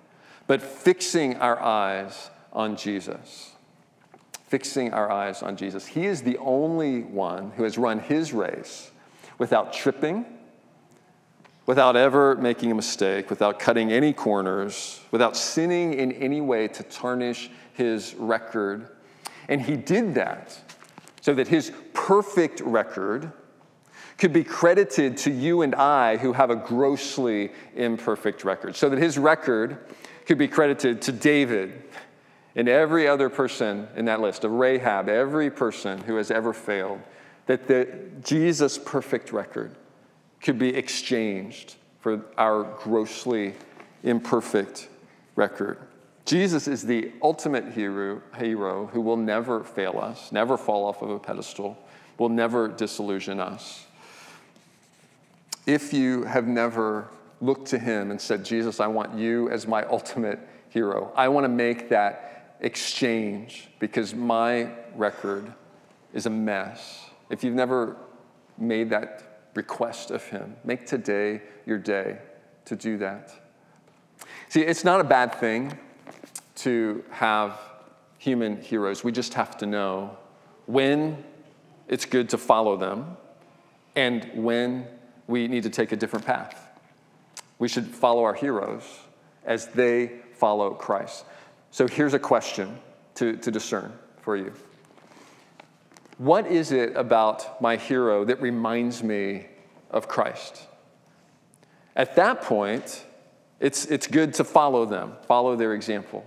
but 0.47 0.63
fixing 0.63 1.37
our 1.37 1.61
eyes 1.61 2.31
on 2.53 2.77
Jesus. 2.77 3.53
Fixing 4.47 4.93
our 4.93 5.11
eyes 5.11 5.43
on 5.43 5.57
Jesus. 5.57 5.87
He 5.87 6.07
is 6.07 6.23
the 6.23 6.39
only 6.39 7.03
one 7.03 7.53
who 7.53 7.65
has 7.65 7.79
run 7.79 7.99
his 8.01 8.33
race 8.33 8.91
without 9.39 9.73
tripping, 9.73 10.25
without 11.67 11.97
ever 11.97 12.37
making 12.37 12.71
a 12.71 12.75
mistake, 12.75 13.31
without 13.31 13.59
cutting 13.59 13.93
any 13.93 14.13
corners, 14.13 15.01
without 15.11 15.37
sinning 15.37 15.95
in 15.95 16.13
any 16.13 16.41
way 16.41 16.67
to 16.69 16.83
tarnish 16.85 17.51
his 17.75 18.15
record. 18.15 18.89
And 19.49 19.63
he 19.63 19.77
did 19.77 20.15
that 20.15 20.59
so 21.21 21.35
that 21.35 21.49
his 21.49 21.73
perfect 21.93 22.61
record 22.61 23.33
could 24.21 24.33
be 24.35 24.45
credited 24.45 25.17
to 25.17 25.31
you 25.31 25.63
and 25.63 25.75
I 25.75 26.19
who 26.19 26.35
have 26.35 26.51
a 26.51 26.57
grossly 26.57 27.53
imperfect 27.75 28.45
record. 28.45 28.77
So 28.77 28.91
that 28.91 28.99
his 28.99 29.17
record 29.17 29.79
could 30.27 30.37
be 30.37 30.47
credited 30.47 31.01
to 31.03 31.13
David 31.13 31.83
and 32.55 32.69
every 32.69 33.09
other 33.09 33.31
person 33.31 33.89
in 33.97 34.05
that 34.05 34.21
list, 34.21 34.45
of 34.45 34.53
Rahab, 34.53 35.09
every 35.09 35.51
person 35.51 36.03
who 36.03 36.17
has 36.17 36.31
ever 36.31 36.53
failed, 36.53 37.01
that 37.47 37.67
the 37.67 37.89
Jesus' 38.23 38.77
perfect 38.77 39.33
record 39.33 39.75
could 40.43 40.59
be 40.59 40.69
exchanged 40.69 41.77
for 42.01 42.23
our 42.37 42.65
grossly 42.65 43.55
imperfect 44.03 44.89
record. 45.35 45.79
Jesus 46.27 46.69
is 46.69 46.83
the 46.83 47.11
ultimate 47.23 47.73
hero, 47.73 48.21
hero 48.37 48.87
who 48.89 49.01
will 49.01 49.17
never 49.17 49.65
fail 49.65 49.99
us, 49.99 50.31
never 50.31 50.59
fall 50.59 50.85
off 50.85 51.01
of 51.01 51.09
a 51.09 51.19
pedestal, 51.19 51.79
will 52.19 52.29
never 52.29 52.69
disillusion 52.69 53.41
us 53.41 53.87
if 55.71 55.93
you 55.93 56.25
have 56.25 56.49
never 56.49 57.09
looked 57.41 57.69
to 57.69 57.79
him 57.79 58.11
and 58.11 58.21
said, 58.21 58.45
Jesus, 58.45 58.81
I 58.81 58.89
want 58.89 59.17
you 59.17 59.49
as 59.51 59.69
my 59.69 59.85
ultimate 59.85 60.41
hero, 60.69 61.13
I 61.15 61.29
want 61.29 61.45
to 61.45 61.49
make 61.49 61.89
that 61.91 62.57
exchange 62.61 63.69
because 63.79 64.13
my 64.13 64.73
record 64.97 65.53
is 66.13 66.27
a 66.27 66.31
mess. 66.31 67.09
If 67.31 67.45
you've 67.45 67.55
never 67.55 67.97
made 68.59 68.91
that 68.91 69.49
request 69.55 70.11
of 70.11 70.25
him, 70.25 70.57
make 70.65 70.87
today 70.87 71.41
your 71.67 71.79
day 71.79 72.19
to 72.65 72.75
do 72.75 72.99
that. 72.99 73.33
See, 74.49 74.63
it's 74.63 74.83
not 74.85 75.01
a 75.01 75.05
bad 75.05 75.37
thing 75.37 75.79
to 76.57 77.05
have 77.11 77.59
human 78.19 78.61
heroes. 78.61 79.05
We 79.05 79.13
just 79.13 79.35
have 79.35 79.57
to 79.59 79.67
know 79.67 80.19
when 80.67 81.23
it's 81.87 82.05
good 82.05 82.29
to 82.31 82.39
follow 82.39 82.77
them 82.77 83.17
and 83.95 84.29
when 84.35 84.87
we 85.31 85.49
need 85.49 85.63
to 85.63 85.71
take 85.71 85.93
a 85.93 85.97
different 85.97 86.27
path. 86.27 86.67
We 87.59 87.69
should 87.69 87.87
follow 87.87 88.25
our 88.25 88.35
heroes 88.35 88.83
as 89.45 89.69
they 89.69 90.13
follow 90.35 90.75
Christ. 90.75 91.25
So 91.71 91.87
here's 91.87 92.15
a 92.15 92.19
question 92.19 92.79
to, 93.15 93.37
to 93.37 93.51
discern 93.51 93.93
for 94.23 94.37
you 94.37 94.53
What 96.19 96.47
is 96.47 96.73
it 96.73 96.97
about 96.97 97.63
my 97.63 97.77
hero 97.77 98.25
that 98.25 98.43
reminds 98.43 99.03
me 99.03 99.47
of 99.91 100.09
Christ? 100.09 100.67
At 101.97 102.17
that 102.17 102.43
point, 102.43 103.05
it's, 103.61 103.85
it's 103.87 104.07
good 104.07 104.35
to 104.35 104.45
follow 104.45 104.85
them, 104.85 105.13
follow 105.27 105.55
their 105.55 105.75
example. 105.75 106.25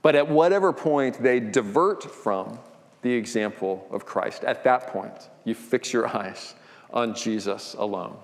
But 0.00 0.16
at 0.16 0.28
whatever 0.28 0.72
point 0.72 1.22
they 1.22 1.38
divert 1.38 2.02
from 2.02 2.58
the 3.02 3.12
example 3.12 3.86
of 3.90 4.06
Christ, 4.06 4.44
at 4.44 4.64
that 4.64 4.88
point, 4.88 5.28
you 5.44 5.54
fix 5.54 5.92
your 5.92 6.08
eyes 6.16 6.54
on 6.92 7.14
Jesus 7.14 7.74
alone 7.74 8.16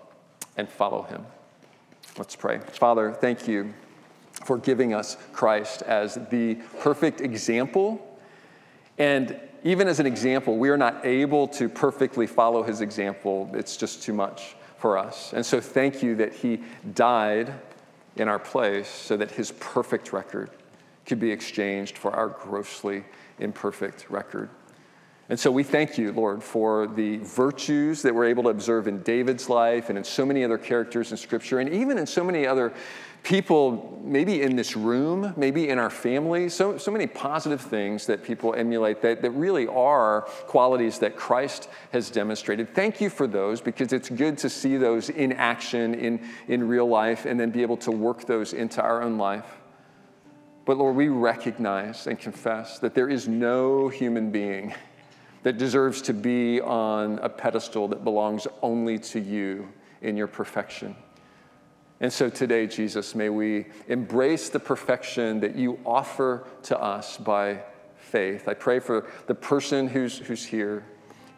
and 0.56 0.68
follow 0.68 1.02
him. 1.02 1.24
Let's 2.16 2.36
pray. 2.36 2.58
Father, 2.58 3.12
thank 3.12 3.46
you 3.46 3.72
for 4.44 4.58
giving 4.58 4.94
us 4.94 5.16
Christ 5.32 5.82
as 5.82 6.14
the 6.30 6.56
perfect 6.80 7.20
example. 7.20 8.18
And 8.98 9.40
even 9.64 9.88
as 9.88 10.00
an 10.00 10.06
example, 10.06 10.56
we 10.56 10.68
are 10.68 10.76
not 10.76 11.04
able 11.04 11.48
to 11.48 11.68
perfectly 11.68 12.26
follow 12.26 12.62
his 12.62 12.80
example. 12.80 13.50
It's 13.54 13.76
just 13.76 14.02
too 14.02 14.12
much 14.12 14.56
for 14.78 14.96
us. 14.96 15.32
And 15.32 15.44
so 15.44 15.60
thank 15.60 16.02
you 16.02 16.14
that 16.16 16.32
he 16.32 16.60
died 16.94 17.52
in 18.16 18.28
our 18.28 18.38
place 18.38 18.88
so 18.88 19.16
that 19.16 19.30
his 19.30 19.52
perfect 19.52 20.12
record 20.12 20.50
could 21.06 21.20
be 21.20 21.30
exchanged 21.30 21.98
for 21.98 22.12
our 22.12 22.28
grossly 22.28 23.04
imperfect 23.38 24.08
record. 24.10 24.50
And 25.30 25.38
so 25.38 25.50
we 25.50 25.62
thank 25.62 25.98
you, 25.98 26.10
Lord, 26.12 26.42
for 26.42 26.86
the 26.86 27.18
virtues 27.18 28.00
that 28.00 28.14
we're 28.14 28.24
able 28.24 28.44
to 28.44 28.48
observe 28.48 28.88
in 28.88 29.02
David's 29.02 29.50
life 29.50 29.90
and 29.90 29.98
in 29.98 30.04
so 30.04 30.24
many 30.24 30.42
other 30.42 30.56
characters 30.56 31.10
in 31.10 31.18
Scripture, 31.18 31.58
and 31.58 31.68
even 31.68 31.98
in 31.98 32.06
so 32.06 32.24
many 32.24 32.46
other 32.46 32.72
people, 33.22 34.00
maybe 34.02 34.40
in 34.40 34.56
this 34.56 34.74
room, 34.74 35.34
maybe 35.36 35.68
in 35.68 35.78
our 35.78 35.90
family, 35.90 36.48
so, 36.48 36.78
so 36.78 36.90
many 36.90 37.06
positive 37.06 37.60
things 37.60 38.06
that 38.06 38.22
people 38.22 38.54
emulate 38.54 39.02
that, 39.02 39.20
that 39.20 39.32
really 39.32 39.66
are 39.66 40.22
qualities 40.46 40.98
that 41.00 41.14
Christ 41.14 41.68
has 41.92 42.08
demonstrated. 42.08 42.74
Thank 42.74 42.98
you 42.98 43.10
for 43.10 43.26
those 43.26 43.60
because 43.60 43.92
it's 43.92 44.08
good 44.08 44.38
to 44.38 44.48
see 44.48 44.78
those 44.78 45.10
in 45.10 45.32
action 45.32 45.94
in, 45.94 46.26
in 46.46 46.66
real 46.66 46.86
life 46.88 47.26
and 47.26 47.38
then 47.38 47.50
be 47.50 47.60
able 47.60 47.76
to 47.78 47.90
work 47.90 48.24
those 48.24 48.54
into 48.54 48.80
our 48.80 49.02
own 49.02 49.18
life. 49.18 49.58
But 50.64 50.78
Lord, 50.78 50.96
we 50.96 51.08
recognize 51.08 52.06
and 52.06 52.18
confess 52.18 52.78
that 52.78 52.94
there 52.94 53.10
is 53.10 53.28
no 53.28 53.88
human 53.88 54.30
being 54.30 54.74
that 55.48 55.56
deserves 55.56 56.02
to 56.02 56.12
be 56.12 56.60
on 56.60 57.18
a 57.20 57.28
pedestal 57.30 57.88
that 57.88 58.04
belongs 58.04 58.46
only 58.60 58.98
to 58.98 59.18
you 59.18 59.66
in 60.02 60.14
your 60.14 60.26
perfection. 60.26 60.94
And 62.00 62.12
so 62.12 62.28
today, 62.28 62.66
Jesus, 62.66 63.14
may 63.14 63.30
we 63.30 63.64
embrace 63.86 64.50
the 64.50 64.60
perfection 64.60 65.40
that 65.40 65.56
you 65.56 65.78
offer 65.86 66.46
to 66.64 66.78
us 66.78 67.16
by 67.16 67.62
faith. 67.96 68.46
I 68.46 68.52
pray 68.52 68.78
for 68.78 69.06
the 69.26 69.34
person 69.34 69.88
who's, 69.88 70.18
who's 70.18 70.44
here, 70.44 70.84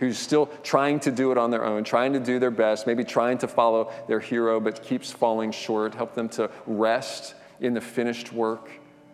who's 0.01 0.19
still 0.19 0.47
trying 0.65 0.99
to 0.99 1.13
do 1.13 1.31
it 1.31 1.39
on 1.39 1.53
their 1.53 1.65
own, 1.65 1.85
trying 1.85 2.13
to 2.15 2.19
do 2.19 2.41
their 2.41 2.51
best, 2.51 2.89
maybe 2.89 3.05
trying 3.05 3.39
to 3.39 3.47
follow 3.47 3.93
their 4.09 4.19
hero, 4.19 4.59
but 4.59 4.83
keeps 4.83 5.13
falling 5.13 5.53
short. 5.53 5.95
Help 5.95 6.17
them 6.17 6.29
to 6.31 6.51
rest 6.67 7.37
in 7.61 7.75
the 7.75 7.81
finished 7.81 8.33
work 8.33 8.71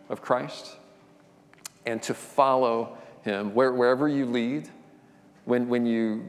of 0.08 0.22
Christ 0.22 0.76
and 1.84 2.02
to 2.04 2.14
follow 2.14 2.96
him 3.24 3.52
Where, 3.52 3.74
wherever 3.74 4.08
you 4.08 4.24
lead. 4.24 4.70
When, 5.46 5.68
when 5.68 5.86
you 5.86 6.28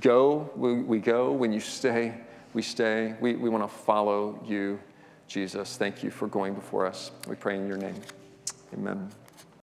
go, 0.00 0.50
we, 0.56 0.80
we 0.80 0.98
go. 1.00 1.32
When 1.32 1.52
you 1.52 1.60
stay, 1.60 2.14
we 2.54 2.62
stay. 2.62 3.14
We, 3.20 3.34
we 3.34 3.50
want 3.50 3.68
to 3.68 3.76
follow 3.78 4.40
you, 4.46 4.80
Jesus. 5.28 5.76
Thank 5.76 6.02
you 6.02 6.10
for 6.10 6.28
going 6.28 6.54
before 6.54 6.86
us. 6.86 7.10
We 7.28 7.34
pray 7.34 7.56
in 7.56 7.66
your 7.66 7.76
name. 7.76 8.00
Amen. 8.72 9.10